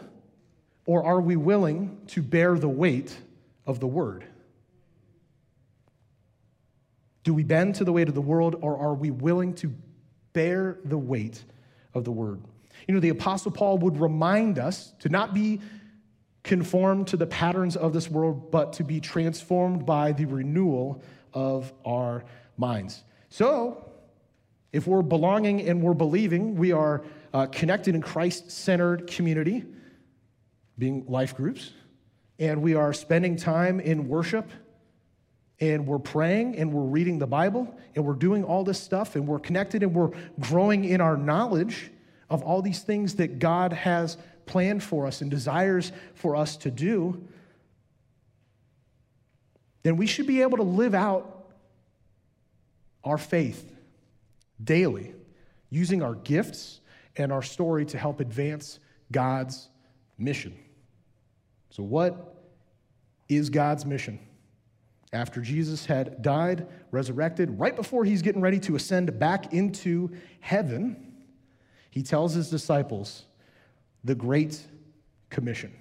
Or 0.85 1.03
are 1.03 1.19
we 1.19 1.35
willing 1.35 1.99
to 2.07 2.21
bear 2.21 2.59
the 2.59 2.69
weight 2.69 3.17
of 3.65 3.79
the 3.79 3.87
word? 3.87 4.25
Do 7.23 7.33
we 7.33 7.43
bend 7.43 7.75
to 7.75 7.83
the 7.83 7.91
weight 7.91 8.07
of 8.07 8.13
the 8.13 8.21
world, 8.21 8.57
or 8.61 8.77
are 8.77 8.93
we 8.93 9.09
willing 9.09 9.55
to 9.55 9.73
bear 10.33 10.77
the 10.85 10.97
weight 10.97 11.43
of 11.95 12.03
the 12.03 12.11
word? 12.11 12.41
You 12.87 12.93
know, 12.93 12.99
the 12.99 13.09
Apostle 13.09 13.51
Paul 13.51 13.77
would 13.79 13.99
remind 13.99 14.59
us 14.59 14.93
to 14.99 15.09
not 15.09 15.33
be 15.33 15.59
conformed 16.43 17.07
to 17.07 17.17
the 17.17 17.25
patterns 17.25 17.75
of 17.75 17.91
this 17.91 18.09
world, 18.09 18.51
but 18.51 18.73
to 18.73 18.83
be 18.83 18.99
transformed 18.99 19.85
by 19.85 20.11
the 20.11 20.25
renewal 20.25 21.01
of 21.33 21.73
our 21.83 22.23
minds. 22.57 23.03
So, 23.29 23.89
if 24.71 24.87
we're 24.87 25.01
belonging 25.01 25.67
and 25.67 25.81
we're 25.81 25.93
believing, 25.93 26.55
we 26.55 26.71
are 26.71 27.03
uh, 27.33 27.47
connected 27.47 27.95
in 27.95 28.01
Christ 28.01 28.51
centered 28.51 29.07
community 29.07 29.63
being 30.77 31.05
life 31.07 31.35
groups, 31.35 31.71
and 32.37 32.61
we 32.61 32.75
are 32.75 32.93
spending 32.93 33.37
time 33.37 33.79
in 33.79 34.07
worship, 34.07 34.49
and 35.59 35.87
we're 35.87 35.99
praying, 35.99 36.57
and 36.57 36.73
we're 36.73 36.83
reading 36.83 37.17
the 37.17 37.27
Bible, 37.27 37.73
and 37.95 38.05
we're 38.05 38.13
doing 38.13 38.43
all 38.43 38.63
this 38.63 38.79
stuff, 38.79 39.15
and 39.15 39.25
we're 39.25 39.39
connected, 39.39 39.81
and 39.81 39.95
we're 39.95 40.11
growing 40.39 40.83
in 40.83 40.99
our 40.99 41.15
knowledge 41.15 41.91
of 42.29 42.43
all 42.43 42.61
these 42.61 42.81
things 42.81 43.15
that 43.15 43.39
God 43.39 43.73
has 43.73 44.17
planned 44.45 44.83
for 44.83 45.05
us 45.05 45.21
and 45.21 45.29
desires 45.29 45.91
for 46.13 46.35
us 46.35 46.57
to 46.57 46.71
do, 46.71 47.27
then 49.83 49.97
we 49.97 50.07
should 50.07 50.27
be 50.27 50.41
able 50.41 50.57
to 50.57 50.63
live 50.63 50.95
out 50.95 51.51
our 53.03 53.17
faith 53.17 53.71
daily, 54.63 55.13
using 55.69 56.01
our 56.01 56.15
gifts 56.15 56.81
and 57.17 57.31
our 57.31 57.43
story 57.43 57.85
to 57.85 57.97
help 57.97 58.19
advance 58.19 58.79
God's 59.11 59.69
mission. 60.17 60.57
So, 61.69 61.83
what 61.83 62.35
is 63.29 63.49
God's 63.49 63.85
mission? 63.85 64.19
After 65.13 65.39
Jesus 65.39 65.85
had 65.85 66.21
died, 66.21 66.67
resurrected, 66.91 67.59
right 67.59 67.75
before 67.75 68.03
he's 68.05 68.21
getting 68.21 68.41
ready 68.41 68.59
to 68.61 68.75
ascend 68.75 69.17
back 69.19 69.53
into 69.53 70.11
heaven, 70.39 71.04
he 71.95 72.03
tells 72.03 72.33
his 72.33 72.49
disciples 72.49 73.23
the 74.03 74.13
Great 74.13 74.61
Commission, 75.29 75.73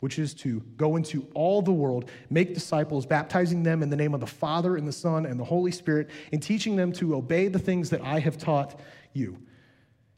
which 0.00 0.18
is 0.18 0.32
to 0.32 0.60
go 0.78 0.96
into 0.96 1.26
all 1.34 1.60
the 1.60 1.72
world, 1.72 2.10
make 2.30 2.54
disciples, 2.54 3.04
baptizing 3.04 3.62
them 3.62 3.82
in 3.82 3.90
the 3.90 3.96
name 3.96 4.14
of 4.14 4.20
the 4.20 4.26
Father 4.26 4.78
and 4.78 4.88
the 4.88 4.92
Son 4.92 5.26
and 5.26 5.38
the 5.38 5.44
Holy 5.44 5.70
Spirit, 5.70 6.08
and 6.32 6.42
teaching 6.42 6.74
them 6.74 6.90
to 6.92 7.14
obey 7.14 7.48
the 7.48 7.58
things 7.58 7.90
that 7.90 8.00
I 8.00 8.18
have 8.18 8.38
taught 8.38 8.80
you. 9.12 9.36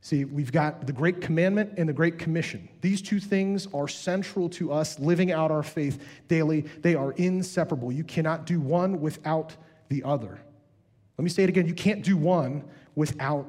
See, 0.03 0.25
we've 0.25 0.53
got 0.53 0.87
the 0.87 0.93
Great 0.93 1.21
Commandment 1.21 1.75
and 1.77 1.89
the 1.89 1.93
Great 1.93 2.17
Commission. 2.17 2.69
These 2.81 3.03
two 3.03 3.19
things 3.19 3.67
are 3.75 3.89
central 3.89 4.49
to 4.51 4.73
us 4.73 5.01
living 5.01 5.33
out 5.33 5.51
our 5.51 5.65
faith 5.65 6.03
daily. 6.29 6.61
They 6.81 6.95
are 6.95 7.11
inseparable. 7.13 7.91
You 7.91 8.05
cannot 8.05 8.47
do 8.47 8.61
one 8.61 9.01
without 9.01 9.57
the 9.89 10.05
other. 10.05 10.39
Let 11.19 11.25
me 11.25 11.29
say 11.29 11.43
it 11.43 11.49
again 11.49 11.67
you 11.67 11.75
can't 11.75 12.05
do 12.05 12.17
one 12.17 12.63
without 12.95 13.47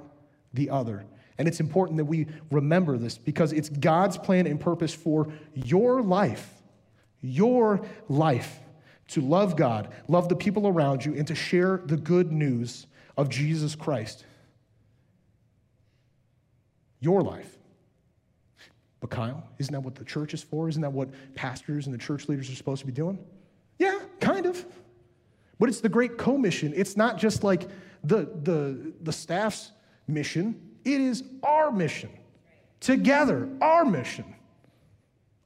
the 0.54 0.72
other. 0.72 1.06
And 1.38 1.48
it's 1.48 1.60
important 1.60 1.98
that 1.98 2.06
we 2.06 2.28
remember 2.52 2.98
this 2.98 3.18
because 3.18 3.54
it's 3.54 3.70
God's 3.70 4.18
plan 4.18 4.48
and 4.48 4.60
purpose 4.60 4.94
for 4.94 5.32
your 5.54 6.02
life, 6.02 6.54
your 7.22 7.82
life, 8.10 8.60
to 9.10 9.22
love 9.22 9.56
God, 9.56 9.94
love 10.08 10.30
the 10.30 10.36
people 10.36 10.68
around 10.68 11.04
you, 11.04 11.16
and 11.16 11.28
to 11.28 11.36
share 11.36 11.82
the 11.86 11.98
good 11.98 12.32
news 12.32 12.88
of 13.18 13.30
Jesus 13.30 13.76
Christ 13.76 14.26
your 17.02 17.22
life. 17.22 17.58
But 19.02 19.10
Kyle, 19.10 19.44
isn't 19.58 19.74
that 19.74 19.82
what 19.82 19.96
the 19.96 20.06
church 20.06 20.34
is 20.34 20.44
for? 20.44 20.70
Isn't 20.70 20.84
that 20.84 20.94
what 20.94 21.10
pastors 21.36 21.88
and 21.88 21.94
the 21.94 21.98
church 21.98 22.30
leaders 22.30 22.50
are 22.50 22.56
supposed 22.56 22.82
to 22.82 22.86
be 22.86 22.94
doing? 22.94 23.20
Yeah, 23.80 24.00
kind 24.20 24.46
of. 24.46 24.64
But 25.60 25.70
it's 25.70 25.82
the 25.82 25.90
great 25.90 26.18
commission. 26.18 26.72
It's 26.76 26.96
not 26.96 27.18
just 27.18 27.44
like 27.44 27.68
the, 28.04 28.30
the, 28.44 28.94
the 29.02 29.12
staff's 29.12 29.72
mission, 30.08 30.71
it 30.84 31.02
is 31.02 31.24
our 31.44 31.72
mission. 31.72 32.10
Together, 32.80 33.48
our 33.62 33.86
mission. 33.86 34.36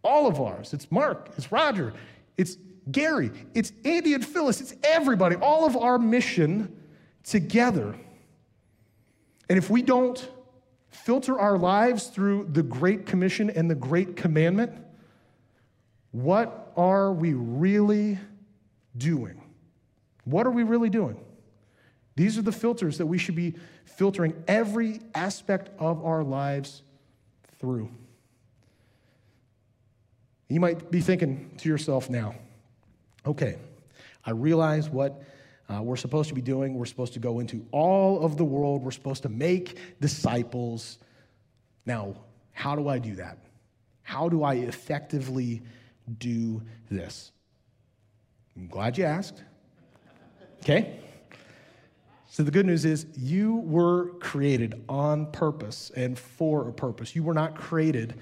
All 0.03 0.27
of 0.27 0.39
ours. 0.39 0.73
It's 0.73 0.91
Mark, 0.91 1.31
it's 1.37 1.51
Roger, 1.51 1.93
it's 2.37 2.57
Gary, 2.91 3.31
it's 3.53 3.71
Andy 3.83 4.13
and 4.13 4.25
Phyllis, 4.25 4.61
it's 4.61 4.75
everybody. 4.83 5.35
All 5.35 5.65
of 5.65 5.75
our 5.75 5.97
mission 5.97 6.75
together. 7.23 7.95
And 9.49 9.57
if 9.57 9.69
we 9.69 9.81
don't 9.81 10.29
filter 10.89 11.39
our 11.39 11.57
lives 11.57 12.07
through 12.07 12.49
the 12.51 12.63
Great 12.63 13.05
Commission 13.05 13.49
and 13.49 13.69
the 13.69 13.75
Great 13.75 14.15
Commandment, 14.15 14.71
what 16.11 16.71
are 16.77 17.11
we 17.11 17.33
really 17.33 18.17
doing? 18.97 19.41
What 20.23 20.47
are 20.47 20.51
we 20.51 20.63
really 20.63 20.89
doing? 20.89 21.17
These 22.15 22.37
are 22.37 22.41
the 22.41 22.51
filters 22.51 22.97
that 22.97 23.05
we 23.05 23.17
should 23.17 23.35
be 23.35 23.55
filtering 23.83 24.33
every 24.47 25.01
aspect 25.13 25.69
of 25.79 26.03
our 26.05 26.23
lives 26.23 26.81
through. 27.59 27.89
You 30.47 30.59
might 30.59 30.91
be 30.91 31.01
thinking 31.01 31.51
to 31.57 31.69
yourself 31.69 32.09
now, 32.09 32.35
okay, 33.25 33.57
I 34.25 34.31
realize 34.31 34.89
what 34.89 35.21
uh, 35.67 35.81
we're 35.81 35.95
supposed 35.95 36.29
to 36.29 36.35
be 36.35 36.41
doing. 36.41 36.75
We're 36.75 36.85
supposed 36.85 37.13
to 37.13 37.19
go 37.19 37.39
into 37.39 37.65
all 37.71 38.23
of 38.23 38.37
the 38.37 38.45
world. 38.45 38.83
We're 38.83 38.91
supposed 38.91 39.23
to 39.23 39.29
make 39.29 39.77
disciples. 39.99 40.99
Now, 41.85 42.15
how 42.51 42.75
do 42.75 42.87
I 42.87 42.99
do 42.99 43.15
that? 43.15 43.39
How 44.03 44.29
do 44.29 44.43
I 44.43 44.55
effectively 44.55 45.63
do 46.19 46.61
this? 46.89 47.31
I'm 48.55 48.67
glad 48.67 48.97
you 48.97 49.05
asked. 49.05 49.43
Okay? 50.59 50.99
So, 52.35 52.43
the 52.43 52.51
good 52.51 52.65
news 52.65 52.83
is 52.83 53.05
you 53.17 53.61
were 53.63 54.09
created 54.19 54.83
on 54.89 55.31
purpose 55.31 55.89
and 55.95 56.19
for 56.19 56.67
a 56.67 56.73
purpose. 56.73 57.15
You 57.15 57.23
were 57.23 57.33
not 57.33 57.55
created 57.55 58.15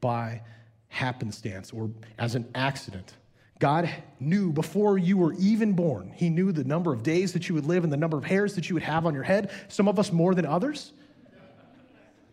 by 0.00 0.42
happenstance 0.88 1.70
or 1.70 1.88
as 2.18 2.34
an 2.34 2.48
accident. 2.56 3.14
God 3.60 3.88
knew 4.18 4.52
before 4.52 4.98
you 4.98 5.16
were 5.16 5.34
even 5.34 5.74
born, 5.74 6.10
He 6.16 6.30
knew 6.30 6.50
the 6.50 6.64
number 6.64 6.92
of 6.92 7.04
days 7.04 7.32
that 7.34 7.48
you 7.48 7.54
would 7.54 7.64
live 7.64 7.84
and 7.84 7.92
the 7.92 7.96
number 7.96 8.18
of 8.18 8.24
hairs 8.24 8.56
that 8.56 8.68
you 8.68 8.74
would 8.74 8.82
have 8.82 9.06
on 9.06 9.14
your 9.14 9.22
head, 9.22 9.52
some 9.68 9.86
of 9.86 10.00
us 10.00 10.10
more 10.10 10.34
than 10.34 10.46
others. 10.46 10.92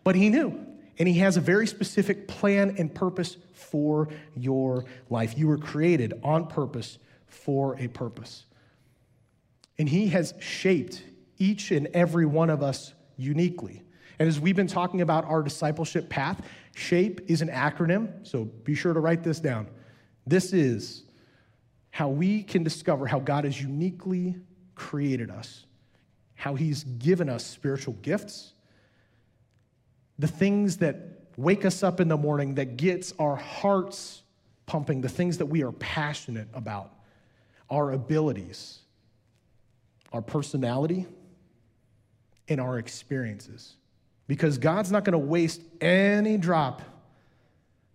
But 0.02 0.16
He 0.16 0.30
knew. 0.30 0.58
And 0.98 1.06
He 1.06 1.20
has 1.20 1.36
a 1.36 1.40
very 1.40 1.68
specific 1.68 2.26
plan 2.26 2.74
and 2.78 2.92
purpose 2.92 3.36
for 3.54 4.08
your 4.34 4.86
life. 5.08 5.38
You 5.38 5.46
were 5.46 5.58
created 5.58 6.14
on 6.24 6.48
purpose 6.48 6.98
for 7.28 7.78
a 7.78 7.86
purpose. 7.86 8.44
And 9.78 9.88
He 9.88 10.08
has 10.08 10.34
shaped 10.40 11.04
each 11.38 11.70
and 11.70 11.86
every 11.88 12.26
one 12.26 12.50
of 12.50 12.62
us 12.62 12.94
uniquely. 13.16 13.82
And 14.18 14.28
as 14.28 14.40
we've 14.40 14.56
been 14.56 14.66
talking 14.66 15.00
about 15.00 15.24
our 15.24 15.42
discipleship 15.42 16.08
path, 16.08 16.42
SHAPE 16.74 17.20
is 17.28 17.42
an 17.42 17.48
acronym, 17.48 18.26
so 18.26 18.44
be 18.44 18.74
sure 18.74 18.92
to 18.92 19.00
write 19.00 19.22
this 19.22 19.38
down. 19.40 19.68
This 20.26 20.52
is 20.52 21.04
how 21.90 22.08
we 22.08 22.42
can 22.42 22.62
discover 22.62 23.06
how 23.06 23.18
God 23.18 23.44
has 23.44 23.60
uniquely 23.60 24.36
created 24.74 25.30
us, 25.30 25.66
how 26.34 26.54
He's 26.54 26.84
given 26.84 27.28
us 27.28 27.44
spiritual 27.44 27.94
gifts, 28.02 28.52
the 30.18 30.28
things 30.28 30.78
that 30.78 30.96
wake 31.36 31.64
us 31.64 31.82
up 31.82 32.00
in 32.00 32.08
the 32.08 32.16
morning, 32.16 32.56
that 32.56 32.76
gets 32.76 33.12
our 33.18 33.36
hearts 33.36 34.22
pumping, 34.66 35.00
the 35.00 35.08
things 35.08 35.38
that 35.38 35.46
we 35.46 35.62
are 35.62 35.72
passionate 35.72 36.48
about, 36.52 36.92
our 37.70 37.92
abilities, 37.92 38.80
our 40.12 40.22
personality, 40.22 41.06
and 42.48 42.60
our 42.60 42.78
experiences. 42.78 43.76
Because 44.26 44.58
God's 44.58 44.92
not 44.92 45.04
going 45.04 45.12
to 45.12 45.18
waste 45.18 45.62
any 45.80 46.36
drop 46.36 46.82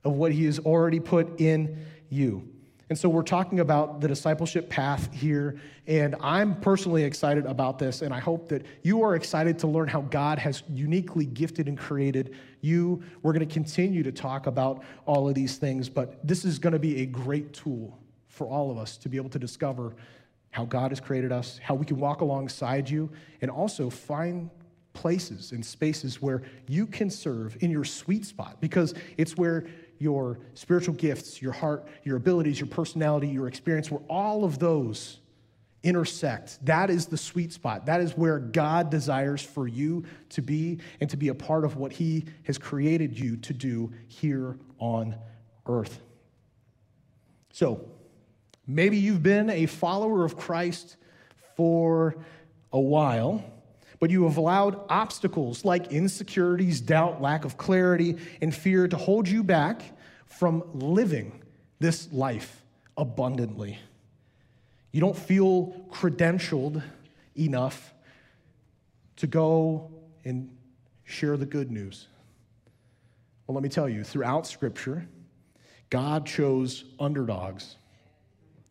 of 0.04 0.14
what 0.14 0.32
He 0.32 0.46
has 0.46 0.60
already 0.60 1.00
put 1.00 1.40
in 1.40 1.86
you. 2.10 2.48
And 2.90 3.00
so 3.00 3.10
we're 3.10 3.24
talking 3.24 3.60
about 3.60 4.02
the 4.02 4.08
discipleship 4.08 4.70
path 4.70 5.12
here, 5.12 5.60
and 5.88 6.16
I'm 6.22 6.60
personally 6.60 7.04
excited 7.04 7.46
about 7.46 7.80
this, 7.80 8.02
and 8.02 8.14
I 8.14 8.20
hope 8.20 8.50
that 8.50 8.66
you 8.84 9.02
are 9.04 9.16
excited 9.16 9.58
to 9.60 9.68
learn 9.68 9.88
how 9.88 10.02
God 10.02 10.38
has 10.38 10.64
uniquely 10.70 11.26
gifted 11.26 11.68
and 11.68 11.78
created 11.78 12.36
you. 12.62 13.02
We're 13.22 13.34
going 13.34 13.48
to 13.48 13.52
continue 13.52 14.04
to 14.04 14.12
talk 14.12 14.48
about 14.48 14.84
all 15.06 15.28
of 15.28 15.34
these 15.34 15.58
things, 15.58 15.90
but 15.90 16.20
this 16.28 16.46
is 16.46 16.60
going 16.60 16.74
to 16.74 16.80
be 16.80 17.02
a 17.02 17.06
great 17.06 17.54
tool 17.54 17.98
for 18.28 18.48
all 18.48 18.70
of 18.70 18.78
us 18.78 18.98
to 18.98 19.10
be 19.10 19.18
able 19.18 19.30
to 19.30 19.40
discover 19.40 19.96
how 20.54 20.66
God 20.66 20.92
has 20.92 21.00
created 21.00 21.32
us, 21.32 21.60
how 21.64 21.74
we 21.74 21.84
can 21.84 21.98
walk 21.98 22.22
alongside 22.22 22.88
you, 22.88 23.10
and 23.42 23.50
also 23.50 23.90
find 23.90 24.52
places 24.94 25.52
and 25.52 25.66
spaces 25.66 26.22
where 26.22 26.44
you 26.68 26.86
can 26.86 27.10
serve 27.10 27.58
in 27.62 27.72
your 27.72 27.84
sweet 27.84 28.24
spot 28.24 28.62
because 28.62 28.94
it's 29.18 29.36
where 29.36 29.66
your 29.98 30.38
spiritual 30.54 30.94
gifts, 30.94 31.42
your 31.42 31.54
heart, 31.54 31.88
your 32.04 32.18
abilities, 32.18 32.60
your 32.60 32.68
personality, 32.68 33.28
your 33.28 33.48
experience, 33.48 33.90
where 33.90 34.02
all 34.08 34.44
of 34.44 34.60
those 34.60 35.20
intersect. 35.82 36.64
That 36.64 36.92
is 36.92 37.08
the 37.08 37.18
sweet 37.18 37.52
spot. 37.52 37.88
That 37.88 38.00
is 38.00 38.16
where 38.16 38.38
God 38.38 38.92
desires 38.92 39.42
for 39.42 39.68
you 39.68 40.06
to 40.30 40.44
be 40.44 40.80
and 41.02 41.10
to 41.10 41.18
be 41.18 41.30
a 41.30 41.36
part 41.36 41.66
of 41.66 41.78
what 41.78 41.92
He 41.92 42.26
has 42.44 42.60
created 42.60 43.20
you 43.20 43.38
to 43.38 43.54
do 43.54 43.92
here 44.08 44.60
on 44.78 45.16
earth. 45.66 46.00
So, 47.52 47.90
maybe 48.68 48.98
you've 48.98 49.24
been 49.24 49.50
a 49.50 49.66
follower 49.66 50.26
of 50.26 50.38
Christ 50.38 50.96
for 51.56 52.16
a 52.72 52.80
while 52.80 53.44
but 54.04 54.12
you 54.12 54.26
have 54.26 54.36
allowed 54.36 54.82
obstacles 54.90 55.64
like 55.64 55.94
insecurities, 55.94 56.82
doubt, 56.82 57.22
lack 57.22 57.46
of 57.46 57.56
clarity, 57.56 58.18
and 58.42 58.54
fear 58.54 58.86
to 58.86 58.98
hold 58.98 59.30
you 59.30 59.46
back 59.46 59.82
from 60.26 60.62
living 60.74 61.42
this 61.80 62.12
life 62.12 62.62
abundantly. 62.98 63.80
You 64.92 65.00
don't 65.00 65.16
feel 65.16 65.86
credentialed 65.90 66.84
enough 67.38 67.94
to 69.16 69.26
go 69.26 69.90
and 70.26 70.54
share 71.06 71.38
the 71.38 71.46
good 71.46 71.72
news. 71.72 72.08
Well, 73.48 73.56
let 73.56 73.64
me 73.64 73.70
tell 73.70 73.88
you, 73.88 74.04
throughout 74.04 74.46
Scripture, 74.46 75.08
God 75.90 76.26
chose 76.26 76.84
underdogs. 77.00 77.78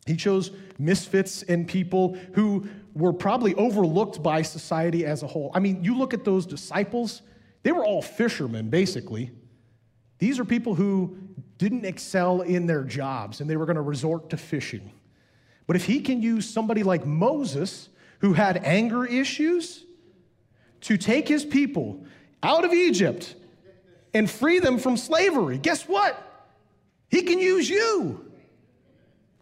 He 0.05 0.15
chose 0.15 0.51
misfits 0.77 1.43
and 1.43 1.67
people 1.67 2.17
who 2.33 2.67
were 2.93 3.13
probably 3.13 3.55
overlooked 3.55 4.21
by 4.21 4.41
society 4.41 5.05
as 5.05 5.23
a 5.23 5.27
whole. 5.27 5.51
I 5.53 5.59
mean, 5.59 5.83
you 5.83 5.97
look 5.97 6.13
at 6.13 6.23
those 6.23 6.45
disciples, 6.45 7.21
they 7.63 7.71
were 7.71 7.85
all 7.85 8.01
fishermen, 8.01 8.69
basically. 8.69 9.31
These 10.19 10.39
are 10.39 10.45
people 10.45 10.75
who 10.75 11.17
didn't 11.57 11.85
excel 11.85 12.41
in 12.41 12.67
their 12.67 12.83
jobs 12.83 13.41
and 13.41 13.49
they 13.49 13.55
were 13.55 13.65
going 13.65 13.77
to 13.77 13.81
resort 13.81 14.29
to 14.31 14.37
fishing. 14.37 14.91
But 15.65 15.75
if 15.75 15.85
he 15.85 16.01
can 16.01 16.21
use 16.21 16.49
somebody 16.49 16.83
like 16.83 17.05
Moses, 17.05 17.89
who 18.19 18.33
had 18.33 18.57
anger 18.63 19.05
issues, 19.05 19.85
to 20.81 20.97
take 20.97 21.27
his 21.27 21.45
people 21.45 22.05
out 22.41 22.65
of 22.65 22.73
Egypt 22.73 23.35
and 24.13 24.29
free 24.29 24.59
them 24.59 24.77
from 24.77 24.97
slavery, 24.97 25.57
guess 25.57 25.87
what? 25.87 26.21
He 27.09 27.21
can 27.21 27.39
use 27.39 27.69
you. 27.69 28.22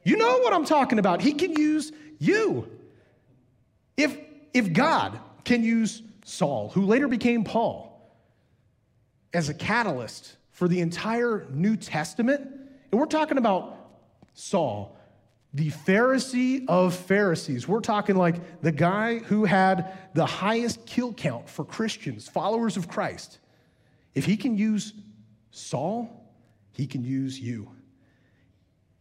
You 0.04 0.18
know 0.18 0.40
what 0.40 0.54
I'm 0.54 0.66
talking 0.66 1.00
about. 1.00 1.22
He 1.22 1.34
can 1.34 1.54
use 1.54 1.92
you. 2.20 2.70
If, 3.98 4.18
if 4.54 4.74
God 4.74 5.20
can 5.44 5.64
use 5.64 6.02
Saul, 6.26 6.70
who 6.70 6.86
later 6.86 7.08
became 7.08 7.44
Paul, 7.44 7.88
as 9.34 9.50
a 9.50 9.54
catalyst 9.54 10.36
for 10.52 10.68
the 10.68 10.80
entire 10.80 11.48
New 11.52 11.78
Testament, 11.78 12.42
and 12.92 13.00
we're 13.00 13.06
talking 13.06 13.38
about 13.38 13.78
Saul, 14.34 14.98
the 15.54 15.70
Pharisee 15.70 16.66
of 16.68 16.96
Pharisees. 16.96 17.68
We're 17.68 17.82
talking 17.82 18.16
like 18.16 18.62
the 18.62 18.72
guy 18.72 19.20
who 19.20 19.44
had 19.46 19.98
the 20.14 20.26
highest 20.26 20.86
kill 20.86 21.14
count 21.14 21.50
for 21.50 21.66
Christians, 21.66 22.28
followers 22.28 22.78
of 22.78 22.88
Christ. 22.88 23.40
If 24.16 24.26
he 24.26 24.38
can 24.38 24.58
use 24.58 24.94
Saul, 25.52 26.10
he 26.72 26.88
can 26.88 27.04
use 27.04 27.40
you. 27.40 27.70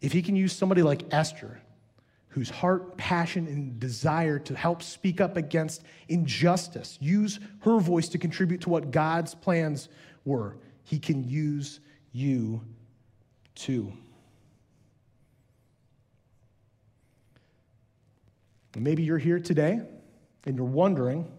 If 0.01 0.13
he 0.13 0.23
can 0.23 0.37
use 0.37 0.53
somebody 0.53 0.83
like 0.83 1.05
Esther, 1.11 1.61
whose 2.29 2.49
heart, 2.49 2.97
passion, 2.97 3.47
and 3.47 3.79
desire 3.79 4.39
to 4.39 4.55
help 4.55 4.83
speak 4.83 5.21
up 5.21 5.37
against 5.37 5.83
injustice, 6.09 6.97
use 7.01 7.41
her 7.61 7.79
voice 7.81 8.09
to 8.09 8.19
contribute 8.19 8.61
to 8.63 8.71
what 8.71 8.91
God's 8.91 9.35
plans 9.35 9.89
were, 10.25 10.57
he 10.85 10.99
can 10.99 11.29
use 11.29 11.81
you 12.13 12.63
too. 13.55 13.93
And 18.75 18.85
maybe 18.85 19.03
you're 19.03 19.19
here 19.19 19.41
today 19.41 19.81
and 20.45 20.57
you're 20.57 20.65
wondering, 20.65 21.31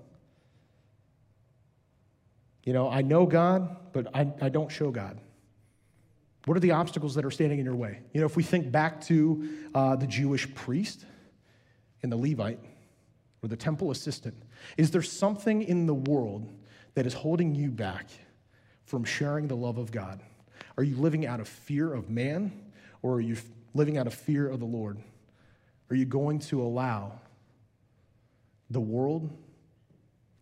you 2.63 2.73
know, 2.73 2.89
I 2.89 3.01
know 3.01 3.25
God, 3.25 3.77
but 3.93 4.07
I, 4.15 4.27
I 4.41 4.49
don't 4.49 4.69
show 4.69 4.91
God. 4.91 5.17
What 6.45 6.57
are 6.57 6.59
the 6.61 6.71
obstacles 6.71 7.15
that 7.15 7.25
are 7.25 7.31
standing 7.31 7.59
in 7.59 7.65
your 7.65 7.75
way? 7.75 7.99
You 8.13 8.21
know, 8.21 8.25
if 8.25 8.35
we 8.35 8.43
think 8.43 8.71
back 8.71 9.01
to 9.05 9.49
uh, 9.75 9.95
the 9.95 10.07
Jewish 10.07 10.51
priest 10.55 11.05
and 12.01 12.11
the 12.11 12.17
Levite 12.17 12.59
or 13.43 13.49
the 13.49 13.55
temple 13.55 13.91
assistant, 13.91 14.35
is 14.77 14.91
there 14.91 15.03
something 15.03 15.61
in 15.61 15.85
the 15.85 15.93
world 15.93 16.51
that 16.95 17.05
is 17.05 17.13
holding 17.13 17.53
you 17.53 17.69
back 17.69 18.09
from 18.85 19.03
sharing 19.03 19.47
the 19.47 19.55
love 19.55 19.77
of 19.77 19.91
God? 19.91 20.19
Are 20.77 20.83
you 20.83 20.95
living 20.95 21.25
out 21.25 21.39
of 21.39 21.47
fear 21.47 21.93
of 21.93 22.09
man 22.09 22.51
or 23.03 23.15
are 23.15 23.21
you 23.21 23.37
living 23.73 23.97
out 23.97 24.07
of 24.07 24.13
fear 24.13 24.49
of 24.49 24.59
the 24.59 24.65
Lord? 24.65 24.97
Are 25.89 25.95
you 25.95 26.05
going 26.05 26.39
to 26.39 26.61
allow 26.61 27.19
the 28.69 28.79
world 28.79 29.29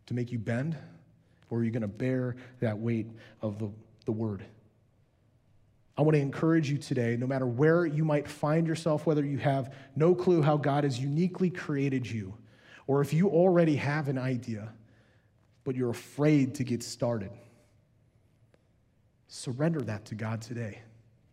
to 0.05 0.13
make 0.13 0.31
you 0.31 0.39
bend 0.39 0.77
or 1.49 1.59
are 1.59 1.63
you 1.63 1.71
going 1.71 1.81
to 1.81 1.87
bear 1.87 2.35
that 2.61 2.77
weight 2.77 3.07
of 3.41 3.59
the, 3.59 3.69
the 4.05 4.11
word? 4.11 4.45
I 5.99 6.01
want 6.01 6.15
to 6.15 6.21
encourage 6.21 6.71
you 6.71 6.77
today, 6.77 7.17
no 7.17 7.27
matter 7.27 7.45
where 7.45 7.85
you 7.85 8.05
might 8.05 8.25
find 8.25 8.65
yourself, 8.65 9.05
whether 9.05 9.25
you 9.25 9.37
have 9.39 9.73
no 9.97 10.15
clue 10.15 10.41
how 10.41 10.55
God 10.55 10.85
has 10.85 10.97
uniquely 10.97 11.49
created 11.49 12.09
you, 12.09 12.37
or 12.87 13.01
if 13.01 13.11
you 13.11 13.27
already 13.27 13.75
have 13.75 14.07
an 14.07 14.17
idea, 14.17 14.71
but 15.65 15.75
you're 15.75 15.89
afraid 15.89 16.55
to 16.55 16.63
get 16.63 16.83
started, 16.83 17.31
surrender 19.27 19.81
that 19.81 20.05
to 20.05 20.15
God 20.15 20.41
today. 20.41 20.79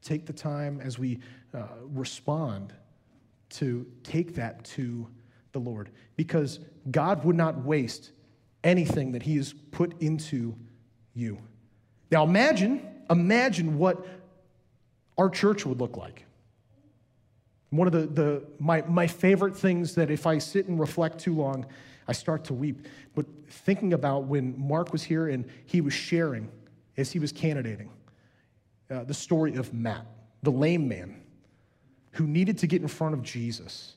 Take 0.02 0.26
the 0.26 0.33
time 0.33 0.81
as 0.81 0.98
we 0.98 1.20
uh, 1.55 1.68
respond 1.83 2.72
to 3.50 3.87
take 4.02 4.35
that 4.35 4.64
to 4.64 5.07
the 5.52 5.61
Lord, 5.61 5.90
because 6.16 6.59
God 6.90 7.24
would 7.24 7.37
not 7.37 7.64
waste 7.64 8.11
anything 8.64 9.12
that 9.12 9.22
He 9.22 9.37
has 9.37 9.55
put 9.70 10.02
into 10.02 10.57
you. 11.14 11.38
Now 12.11 12.24
imagine, 12.24 12.85
imagine 13.09 13.79
what 13.79 14.05
our 15.18 15.31
church 15.31 15.64
would 15.66 15.81
look 15.81 15.96
like. 15.96 16.24
One 17.70 17.87
of 17.87 17.92
the, 17.92 18.07
the 18.07 18.44
my, 18.59 18.83
my 18.83 19.07
favorite 19.07 19.57
things 19.57 19.94
that 19.94 20.11
if 20.11 20.26
I 20.26 20.38
sit 20.38 20.66
and 20.66 20.79
reflect 20.79 21.18
too 21.18 21.35
long, 21.35 21.66
I 22.09 22.12
start 22.12 22.44
to 22.44 22.55
weep. 22.55 22.87
But 23.14 23.26
thinking 23.48 23.92
about 23.92 24.24
when 24.24 24.55
Mark 24.59 24.92
was 24.92 25.02
here 25.02 25.29
and 25.29 25.44
he 25.66 25.81
was 25.81 25.92
sharing 25.92 26.48
as 26.96 27.11
he 27.11 27.18
was 27.18 27.33
candidating 27.33 27.90
uh, 28.90 29.05
the 29.05 29.14
story 29.14 29.57
of 29.57 29.74
Matt, 29.74 30.07
the 30.42 30.52
lame 30.52 30.88
man 30.88 31.20
who 32.12 32.26
needed 32.26 32.59
to 32.59 32.66
get 32.66 32.81
in 32.81 32.88
front 32.88 33.14
of 33.14 33.22
Jesus. 33.22 33.94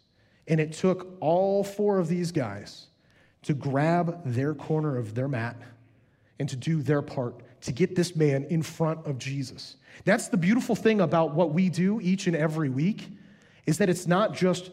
And 0.47 0.59
it 0.59 0.73
took 0.73 1.15
all 1.19 1.63
four 1.63 1.99
of 1.99 2.07
these 2.07 2.31
guys 2.31 2.87
to 3.43 3.53
grab 3.53 4.21
their 4.25 4.53
corner 4.53 4.97
of 4.97 5.15
their 5.15 5.27
mat 5.27 5.55
and 6.39 6.49
to 6.49 6.55
do 6.55 6.81
their 6.81 7.01
part 7.01 7.41
to 7.61 7.71
get 7.71 7.95
this 7.95 8.15
man 8.15 8.45
in 8.45 8.61
front 8.61 9.05
of 9.05 9.17
Jesus. 9.17 9.75
That's 10.05 10.27
the 10.27 10.37
beautiful 10.37 10.75
thing 10.75 11.01
about 11.01 11.33
what 11.33 11.53
we 11.53 11.69
do 11.69 11.99
each 12.01 12.27
and 12.27 12.35
every 12.35 12.69
week 12.69 13.07
is 13.65 13.77
that 13.79 13.89
it's 13.89 14.07
not 14.07 14.33
just 14.33 14.71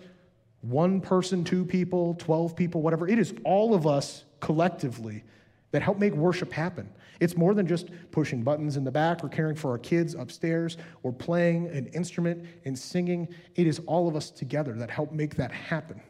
one 0.60 1.00
person, 1.00 1.44
two 1.44 1.64
people, 1.64 2.14
12 2.14 2.56
people, 2.56 2.82
whatever. 2.82 3.08
It 3.08 3.18
is 3.18 3.34
all 3.44 3.74
of 3.74 3.86
us 3.86 4.24
collectively 4.40 5.24
that 5.72 5.82
help 5.82 5.98
make 5.98 6.14
worship 6.14 6.52
happen. 6.52 6.88
It's 7.20 7.36
more 7.36 7.54
than 7.54 7.66
just 7.66 7.88
pushing 8.10 8.42
buttons 8.42 8.76
in 8.76 8.84
the 8.84 8.90
back 8.90 9.24
or 9.24 9.28
caring 9.28 9.56
for 9.56 9.70
our 9.70 9.78
kids 9.78 10.14
upstairs 10.14 10.76
or 11.02 11.12
playing 11.12 11.68
an 11.68 11.86
instrument 11.88 12.46
and 12.64 12.78
singing. 12.78 13.28
It 13.54 13.66
is 13.66 13.80
all 13.86 14.08
of 14.08 14.16
us 14.16 14.30
together 14.30 14.74
that 14.74 14.90
help 14.90 15.12
make 15.12 15.36
that 15.36 15.50
happen. 15.50 16.00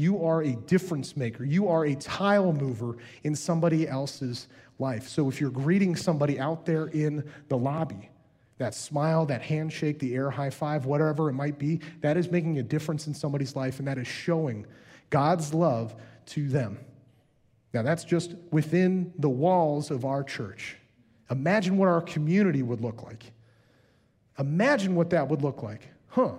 You 0.00 0.24
are 0.24 0.42
a 0.42 0.52
difference 0.52 1.14
maker. 1.14 1.44
You 1.44 1.68
are 1.68 1.84
a 1.84 1.94
tile 1.94 2.54
mover 2.54 2.96
in 3.22 3.36
somebody 3.36 3.86
else's 3.86 4.48
life. 4.78 5.06
So 5.06 5.28
if 5.28 5.42
you're 5.42 5.50
greeting 5.50 5.94
somebody 5.94 6.40
out 6.40 6.64
there 6.64 6.86
in 6.86 7.22
the 7.48 7.58
lobby, 7.58 8.08
that 8.56 8.74
smile, 8.74 9.26
that 9.26 9.42
handshake, 9.42 9.98
the 9.98 10.14
air 10.14 10.30
high 10.30 10.48
five, 10.48 10.86
whatever 10.86 11.28
it 11.28 11.34
might 11.34 11.58
be, 11.58 11.80
that 12.00 12.16
is 12.16 12.30
making 12.30 12.58
a 12.58 12.62
difference 12.62 13.08
in 13.08 13.12
somebody's 13.12 13.54
life 13.54 13.78
and 13.78 13.86
that 13.88 13.98
is 13.98 14.08
showing 14.08 14.64
God's 15.10 15.52
love 15.52 15.94
to 16.28 16.48
them. 16.48 16.78
Now, 17.74 17.82
that's 17.82 18.04
just 18.04 18.36
within 18.50 19.12
the 19.18 19.28
walls 19.28 19.90
of 19.90 20.06
our 20.06 20.24
church. 20.24 20.78
Imagine 21.30 21.76
what 21.76 21.88
our 21.88 22.00
community 22.00 22.62
would 22.62 22.80
look 22.80 23.02
like. 23.02 23.32
Imagine 24.38 24.94
what 24.94 25.10
that 25.10 25.28
would 25.28 25.42
look 25.42 25.62
like. 25.62 25.88
Huh, 26.08 26.32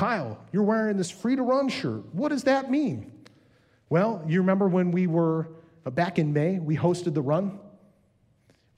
Kyle, 0.00 0.38
you're 0.50 0.62
wearing 0.62 0.96
this 0.96 1.10
free 1.10 1.36
to 1.36 1.42
run 1.42 1.68
shirt. 1.68 2.14
What 2.14 2.30
does 2.30 2.44
that 2.44 2.70
mean? 2.70 3.12
Well, 3.90 4.24
you 4.26 4.40
remember 4.40 4.66
when 4.66 4.92
we 4.92 5.06
were 5.06 5.50
uh, 5.84 5.90
back 5.90 6.18
in 6.18 6.32
May, 6.32 6.58
we 6.58 6.74
hosted 6.74 7.12
the 7.12 7.20
run? 7.20 7.60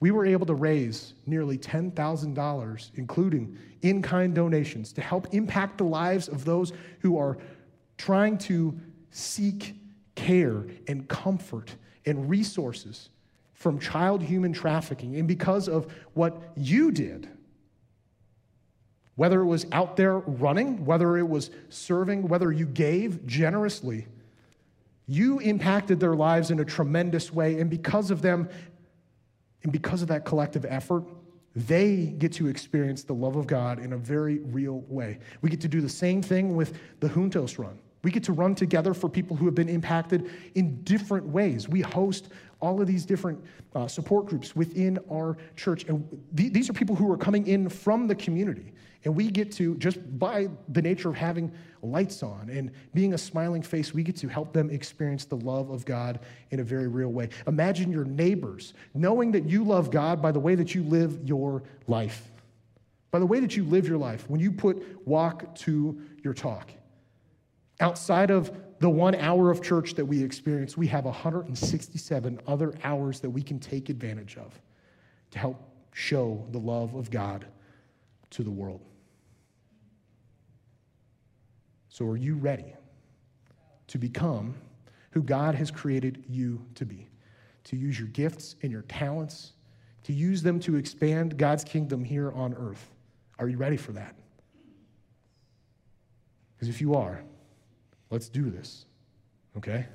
We 0.01 0.11
were 0.11 0.25
able 0.25 0.45
to 0.47 0.53
raise 0.53 1.13
nearly 1.25 1.57
$10,000, 1.57 2.91
including 2.95 3.57
in 3.83 4.01
kind 4.01 4.35
donations, 4.35 4.91
to 4.91 5.01
help 5.01 5.33
impact 5.33 5.77
the 5.77 5.85
lives 5.85 6.27
of 6.27 6.43
those 6.43 6.73
who 6.99 7.17
are 7.17 7.37
trying 7.97 8.37
to 8.39 8.77
seek 9.11 9.75
care 10.15 10.65
and 10.89 11.07
comfort 11.07 11.73
and 12.05 12.29
resources 12.29 13.11
from 13.53 13.79
child 13.79 14.21
human 14.21 14.51
trafficking. 14.51 15.15
And 15.15 15.25
because 15.25 15.69
of 15.69 15.89
what 16.15 16.51
you 16.57 16.91
did, 16.91 17.29
whether 19.15 19.41
it 19.41 19.45
was 19.45 19.65
out 19.71 19.95
there 19.95 20.19
running, 20.19 20.85
whether 20.85 21.17
it 21.17 21.27
was 21.27 21.51
serving, 21.69 22.27
whether 22.27 22.51
you 22.51 22.65
gave 22.65 23.25
generously, 23.25 24.07
you 25.07 25.39
impacted 25.39 25.99
their 25.99 26.15
lives 26.15 26.49
in 26.49 26.59
a 26.59 26.65
tremendous 26.65 27.31
way. 27.31 27.59
And 27.59 27.69
because 27.69 28.09
of 28.09 28.21
them, 28.21 28.49
and 29.63 29.71
because 29.71 30.01
of 30.01 30.07
that 30.09 30.25
collective 30.25 30.65
effort, 30.67 31.03
they 31.55 32.07
get 32.17 32.31
to 32.33 32.47
experience 32.47 33.03
the 33.03 33.13
love 33.13 33.35
of 33.35 33.45
God 33.45 33.79
in 33.79 33.93
a 33.93 33.97
very 33.97 34.39
real 34.39 34.83
way. 34.87 35.19
We 35.41 35.49
get 35.49 35.61
to 35.61 35.67
do 35.67 35.81
the 35.81 35.89
same 35.89 36.21
thing 36.21 36.55
with 36.55 36.73
the 36.99 37.07
Juntos 37.07 37.59
Run. 37.59 37.77
We 38.03 38.11
get 38.11 38.23
to 38.23 38.33
run 38.33 38.55
together 38.55 38.93
for 38.93 39.07
people 39.07 39.37
who 39.37 39.45
have 39.45 39.55
been 39.55 39.69
impacted 39.69 40.29
in 40.55 40.83
different 40.83 41.25
ways. 41.25 41.69
We 41.69 41.81
host 41.81 42.29
all 42.59 42.81
of 42.81 42.87
these 42.87 43.05
different 43.05 43.41
uh, 43.75 43.87
support 43.87 44.25
groups 44.25 44.55
within 44.55 44.99
our 45.11 45.37
church. 45.55 45.85
And 45.87 46.05
th- 46.35 46.51
these 46.51 46.69
are 46.69 46.73
people 46.73 46.95
who 46.95 47.09
are 47.11 47.17
coming 47.17 47.47
in 47.47 47.69
from 47.69 48.07
the 48.07 48.15
community. 48.15 48.73
And 49.05 49.15
we 49.15 49.29
get 49.29 49.51
to, 49.53 49.75
just 49.75 49.97
by 50.17 50.49
the 50.69 50.81
nature 50.81 51.09
of 51.09 51.15
having 51.15 51.51
lights 51.81 52.23
on 52.23 52.49
and 52.49 52.71
being 52.93 53.13
a 53.13 53.17
smiling 53.17 53.61
face, 53.61 53.93
we 53.93 54.01
get 54.01 54.15
to 54.17 54.29
help 54.29 54.53
them 54.53 54.69
experience 54.69 55.25
the 55.25 55.35
love 55.35 55.69
of 55.69 55.85
God 55.85 56.21
in 56.51 56.61
a 56.61 56.63
very 56.63 56.87
real 56.87 57.09
way. 57.09 57.29
Imagine 57.45 57.91
your 57.91 58.05
neighbors 58.05 58.73
knowing 58.93 59.31
that 59.33 59.49
you 59.49 59.63
love 59.63 59.91
God 59.91 60.21
by 60.21 60.31
the 60.31 60.39
way 60.39 60.55
that 60.55 60.73
you 60.73 60.83
live 60.83 61.19
your 61.27 61.63
life, 61.87 62.31
by 63.11 63.19
the 63.19 63.25
way 63.25 63.41
that 63.41 63.57
you 63.57 63.65
live 63.65 63.87
your 63.87 63.97
life, 63.97 64.29
when 64.29 64.39
you 64.39 64.51
put 64.51 65.05
walk 65.05 65.53
to 65.55 66.01
your 66.23 66.33
talk. 66.33 66.71
Outside 67.81 68.31
of 68.31 68.55
the 68.79 68.89
one 68.89 69.15
hour 69.15 69.51
of 69.51 69.61
church 69.61 69.95
that 69.95 70.05
we 70.05 70.23
experience, 70.23 70.77
we 70.77 70.87
have 70.87 71.03
167 71.03 72.39
other 72.47 72.73
hours 72.83 73.19
that 73.19 73.29
we 73.29 73.41
can 73.41 73.59
take 73.59 73.89
advantage 73.89 74.37
of 74.37 74.57
to 75.31 75.39
help 75.39 75.61
show 75.91 76.45
the 76.51 76.57
love 76.57 76.93
of 76.95 77.11
God 77.11 77.45
to 78.29 78.43
the 78.43 78.51
world. 78.51 78.81
So, 81.93 82.07
are 82.07 82.17
you 82.17 82.33
ready 82.33 82.73
to 83.85 83.99
become 83.99 84.55
who 85.11 85.21
God 85.21 85.53
has 85.53 85.69
created 85.69 86.23
you 86.27 86.65
to 86.73 86.85
be? 86.85 87.07
To 87.65 87.75
use 87.75 87.99
your 87.99 88.07
gifts 88.07 88.55
and 88.63 88.71
your 88.71 88.81
talents, 88.81 89.53
to 90.05 90.11
use 90.11 90.41
them 90.41 90.59
to 90.61 90.75
expand 90.75 91.37
God's 91.37 91.63
kingdom 91.63 92.03
here 92.03 92.31
on 92.31 92.55
earth. 92.55 92.89
Are 93.37 93.47
you 93.47 93.57
ready 93.57 93.77
for 93.77 93.91
that? 93.91 94.15
Because 96.55 96.67
if 96.67 96.81
you 96.81 96.95
are, 96.95 97.21
let's 98.09 98.27
do 98.27 98.49
this, 98.49 98.85
okay? 99.55 99.85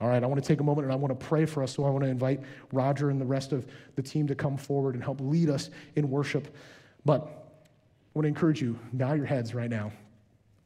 All 0.00 0.08
right, 0.08 0.24
I 0.24 0.26
want 0.26 0.42
to 0.42 0.48
take 0.48 0.58
a 0.58 0.64
moment 0.64 0.86
and 0.86 0.92
I 0.92 0.96
want 0.96 1.16
to 1.16 1.26
pray 1.26 1.46
for 1.46 1.62
us. 1.62 1.72
So 1.72 1.84
I 1.84 1.90
want 1.90 2.02
to 2.02 2.10
invite 2.10 2.40
Roger 2.72 3.10
and 3.10 3.20
the 3.20 3.24
rest 3.24 3.52
of 3.52 3.68
the 3.94 4.02
team 4.02 4.26
to 4.26 4.34
come 4.34 4.56
forward 4.56 4.96
and 4.96 5.04
help 5.04 5.20
lead 5.20 5.48
us 5.48 5.70
in 5.94 6.10
worship. 6.10 6.52
But 7.04 7.20
I 7.22 8.10
want 8.14 8.24
to 8.24 8.28
encourage 8.28 8.60
you, 8.60 8.76
bow 8.94 9.12
your 9.12 9.26
heads 9.26 9.54
right 9.54 9.70
now. 9.70 9.92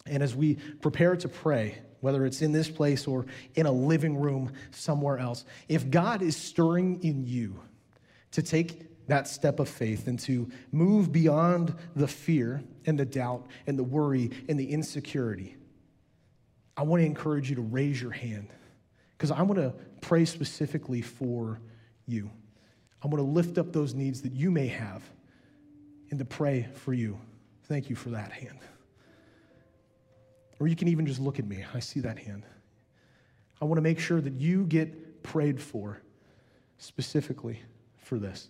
And 0.08 0.22
as 0.22 0.34
we 0.34 0.56
prepare 0.80 1.16
to 1.16 1.28
pray, 1.28 1.78
whether 2.00 2.24
it's 2.24 2.42
in 2.42 2.52
this 2.52 2.68
place 2.70 3.06
or 3.06 3.26
in 3.54 3.66
a 3.66 3.72
living 3.72 4.18
room 4.18 4.52
somewhere 4.70 5.18
else, 5.18 5.44
if 5.68 5.90
God 5.90 6.22
is 6.22 6.36
stirring 6.36 7.02
in 7.02 7.26
you 7.26 7.60
to 8.32 8.42
take 8.42 9.06
that 9.08 9.26
step 9.26 9.58
of 9.58 9.68
faith 9.68 10.06
and 10.06 10.18
to 10.20 10.48
move 10.70 11.10
beyond 11.10 11.74
the 11.96 12.06
fear 12.06 12.62
and 12.86 12.98
the 12.98 13.04
doubt 13.04 13.46
and 13.66 13.78
the 13.78 13.84
worry 13.84 14.30
and 14.48 14.58
the 14.58 14.70
insecurity, 14.70 15.56
I 16.76 16.82
want 16.82 17.00
to 17.02 17.06
encourage 17.06 17.50
you 17.50 17.56
to 17.56 17.62
raise 17.62 18.00
your 18.00 18.12
hand 18.12 18.50
because 19.16 19.32
I 19.32 19.42
want 19.42 19.58
to 19.58 19.74
pray 20.00 20.24
specifically 20.24 21.02
for 21.02 21.60
you. 22.06 22.30
I 23.02 23.08
want 23.08 23.18
to 23.18 23.22
lift 23.22 23.58
up 23.58 23.72
those 23.72 23.94
needs 23.94 24.22
that 24.22 24.32
you 24.32 24.50
may 24.50 24.68
have 24.68 25.02
and 26.10 26.18
to 26.18 26.24
pray 26.24 26.68
for 26.74 26.92
you. 26.92 27.18
Thank 27.64 27.90
you 27.90 27.96
for 27.96 28.10
that 28.10 28.32
hand. 28.32 28.58
Or 30.60 30.66
you 30.66 30.76
can 30.76 30.88
even 30.88 31.06
just 31.06 31.20
look 31.20 31.38
at 31.38 31.46
me. 31.46 31.64
I 31.74 31.80
see 31.80 32.00
that 32.00 32.18
hand. 32.18 32.44
I 33.60 33.64
want 33.64 33.78
to 33.78 33.82
make 33.82 33.98
sure 33.98 34.20
that 34.20 34.34
you 34.34 34.64
get 34.64 35.22
prayed 35.22 35.60
for 35.60 36.00
specifically 36.78 37.60
for 37.98 38.18
this. 38.18 38.48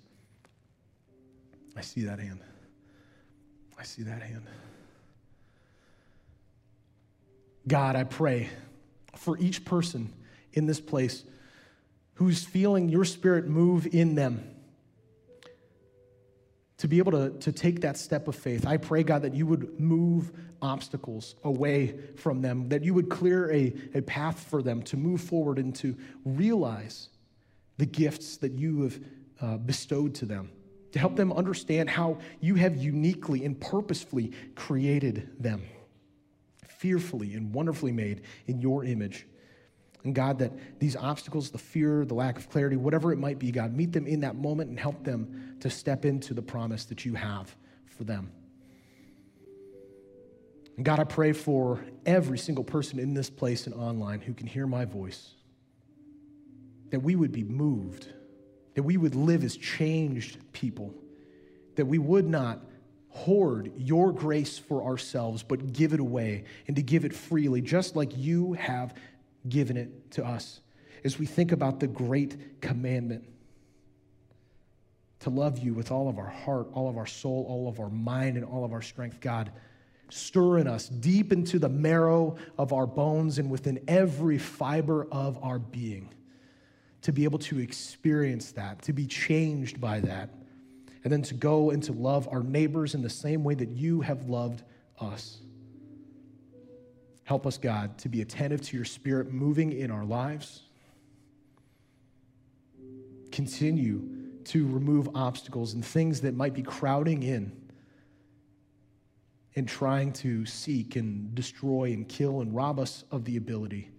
I 1.76 1.80
see 1.80 2.02
that 2.04 2.18
hand. 2.18 2.40
I 3.78 3.84
see 3.84 4.02
that 4.02 4.22
hand. 4.22 4.46
God, 7.66 7.96
I 7.96 8.04
pray 8.04 8.48
for 9.14 9.38
each 9.38 9.64
person 9.64 10.12
in 10.54 10.66
this 10.66 10.80
place 10.80 11.24
who's 12.14 12.44
feeling 12.44 12.88
your 12.88 13.04
spirit 13.04 13.46
move 13.46 13.86
in 13.86 14.14
them 14.14 14.57
to 16.78 16.88
be 16.88 16.98
able 16.98 17.12
to, 17.12 17.30
to 17.38 17.52
take 17.52 17.80
that 17.82 17.96
step 17.96 18.28
of 18.28 18.34
faith. 18.34 18.66
I 18.66 18.76
pray, 18.76 19.02
God, 19.02 19.22
that 19.22 19.34
you 19.34 19.46
would 19.46 19.78
move 19.78 20.32
obstacles 20.62 21.34
away 21.44 21.98
from 22.16 22.40
them, 22.40 22.68
that 22.68 22.82
you 22.82 22.94
would 22.94 23.08
clear 23.08 23.50
a, 23.52 23.74
a 23.94 24.02
path 24.02 24.46
for 24.48 24.62
them 24.62 24.82
to 24.82 24.96
move 24.96 25.20
forward 25.20 25.58
and 25.58 25.74
to 25.76 25.96
realize 26.24 27.08
the 27.76 27.86
gifts 27.86 28.36
that 28.38 28.52
you 28.52 28.82
have 28.82 29.00
uh, 29.40 29.56
bestowed 29.58 30.14
to 30.16 30.26
them 30.26 30.50
to 30.92 30.98
help 30.98 31.16
them 31.16 31.32
understand 31.32 31.90
how 31.90 32.18
you 32.40 32.54
have 32.54 32.76
uniquely 32.76 33.44
and 33.44 33.60
purposefully 33.60 34.32
created 34.54 35.30
them, 35.38 35.62
fearfully 36.66 37.34
and 37.34 37.52
wonderfully 37.52 37.92
made 37.92 38.22
in 38.46 38.60
your 38.60 38.84
image. 38.84 39.26
And 40.04 40.14
God, 40.14 40.38
that 40.38 40.52
these 40.78 40.96
obstacles, 40.96 41.50
the 41.50 41.58
fear, 41.58 42.04
the 42.04 42.14
lack 42.14 42.38
of 42.38 42.48
clarity, 42.48 42.76
whatever 42.76 43.12
it 43.12 43.18
might 43.18 43.38
be, 43.38 43.50
God, 43.50 43.74
meet 43.74 43.92
them 43.92 44.06
in 44.06 44.20
that 44.20 44.36
moment 44.36 44.70
and 44.70 44.78
help 44.78 45.04
them 45.04 45.56
to 45.60 45.68
step 45.68 46.04
into 46.04 46.34
the 46.34 46.42
promise 46.42 46.84
that 46.86 47.04
you 47.04 47.14
have 47.14 47.54
for 47.86 48.04
them. 48.04 48.30
And 50.76 50.84
God, 50.84 51.00
I 51.00 51.04
pray 51.04 51.32
for 51.32 51.84
every 52.06 52.38
single 52.38 52.62
person 52.62 53.00
in 53.00 53.12
this 53.12 53.28
place 53.28 53.66
and 53.66 53.74
online 53.74 54.20
who 54.20 54.32
can 54.32 54.46
hear 54.46 54.66
my 54.66 54.84
voice, 54.84 55.34
that 56.90 57.00
we 57.00 57.16
would 57.16 57.32
be 57.32 57.42
moved 57.42 58.08
that 58.78 58.84
we 58.84 58.96
would 58.96 59.16
live 59.16 59.42
as 59.42 59.56
changed 59.56 60.38
people, 60.52 60.94
that 61.74 61.84
we 61.84 61.98
would 61.98 62.28
not 62.28 62.60
hoard 63.08 63.72
your 63.76 64.12
grace 64.12 64.56
for 64.56 64.84
ourselves, 64.84 65.42
but 65.42 65.72
give 65.72 65.92
it 65.92 65.98
away 65.98 66.44
and 66.68 66.76
to 66.76 66.82
give 66.82 67.04
it 67.04 67.12
freely, 67.12 67.60
just 67.60 67.96
like 67.96 68.16
you 68.16 68.52
have 68.52 68.94
given 69.48 69.76
it 69.76 70.10
to 70.12 70.24
us. 70.24 70.60
As 71.04 71.18
we 71.18 71.26
think 71.26 71.52
about 71.52 71.80
the 71.80 71.86
great 71.86 72.60
commandment 72.60 73.24
to 75.20 75.30
love 75.30 75.58
you 75.58 75.74
with 75.74 75.90
all 75.90 76.08
of 76.08 76.18
our 76.18 76.28
heart, 76.28 76.68
all 76.72 76.88
of 76.88 76.96
our 76.96 77.06
soul, 77.06 77.46
all 77.48 77.68
of 77.68 77.80
our 77.80 77.90
mind, 77.90 78.36
and 78.36 78.44
all 78.44 78.64
of 78.64 78.72
our 78.72 78.82
strength, 78.82 79.20
God, 79.20 79.52
stir 80.10 80.58
in 80.58 80.66
us 80.66 80.88
deep 80.88 81.32
into 81.32 81.58
the 81.58 81.68
marrow 81.68 82.36
of 82.56 82.72
our 82.72 82.86
bones 82.86 83.38
and 83.38 83.50
within 83.50 83.80
every 83.88 84.38
fiber 84.38 85.06
of 85.10 85.38
our 85.42 85.58
being 85.58 86.08
to 87.02 87.12
be 87.12 87.24
able 87.24 87.38
to 87.38 87.58
experience 87.58 88.52
that, 88.52 88.82
to 88.82 88.92
be 88.92 89.06
changed 89.06 89.80
by 89.80 90.00
that, 90.00 90.30
and 91.04 91.12
then 91.12 91.22
to 91.22 91.34
go 91.34 91.70
and 91.70 91.82
to 91.82 91.92
love 91.92 92.28
our 92.30 92.42
neighbors 92.42 92.94
in 92.94 93.02
the 93.02 93.10
same 93.10 93.44
way 93.44 93.54
that 93.54 93.68
you 93.70 94.00
have 94.00 94.28
loved 94.28 94.62
us. 95.00 95.38
Help 97.28 97.46
us, 97.46 97.58
God, 97.58 97.98
to 97.98 98.08
be 98.08 98.22
attentive 98.22 98.62
to 98.62 98.74
your 98.74 98.86
spirit 98.86 99.30
moving 99.30 99.70
in 99.70 99.90
our 99.90 100.06
lives. 100.06 100.62
Continue 103.30 104.08
to 104.44 104.66
remove 104.66 105.10
obstacles 105.14 105.74
and 105.74 105.84
things 105.84 106.22
that 106.22 106.34
might 106.34 106.54
be 106.54 106.62
crowding 106.62 107.22
in 107.22 107.52
and 109.56 109.68
trying 109.68 110.10
to 110.14 110.46
seek 110.46 110.96
and 110.96 111.34
destroy 111.34 111.92
and 111.92 112.08
kill 112.08 112.40
and 112.40 112.56
rob 112.56 112.80
us 112.80 113.04
of 113.10 113.26
the 113.26 113.36
ability 113.36 113.90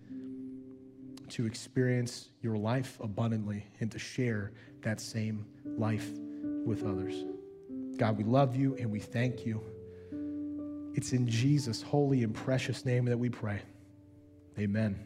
to 1.29 1.45
experience 1.45 2.29
your 2.41 2.57
life 2.57 2.97
abundantly 2.99 3.63
and 3.79 3.91
to 3.91 3.99
share 3.99 4.53
that 4.81 4.99
same 4.99 5.45
life 5.77 6.09
with 6.65 6.83
others. 6.83 7.25
God, 7.95 8.17
we 8.17 8.23
love 8.23 8.55
you 8.55 8.75
and 8.77 8.89
we 8.89 8.99
thank 8.99 9.45
you. 9.45 9.61
It's 10.95 11.13
in 11.13 11.27
Jesus' 11.27 11.81
holy 11.81 12.23
and 12.23 12.33
precious 12.33 12.85
name 12.85 13.05
that 13.05 13.17
we 13.17 13.29
pray. 13.29 13.61
Amen. 14.57 14.99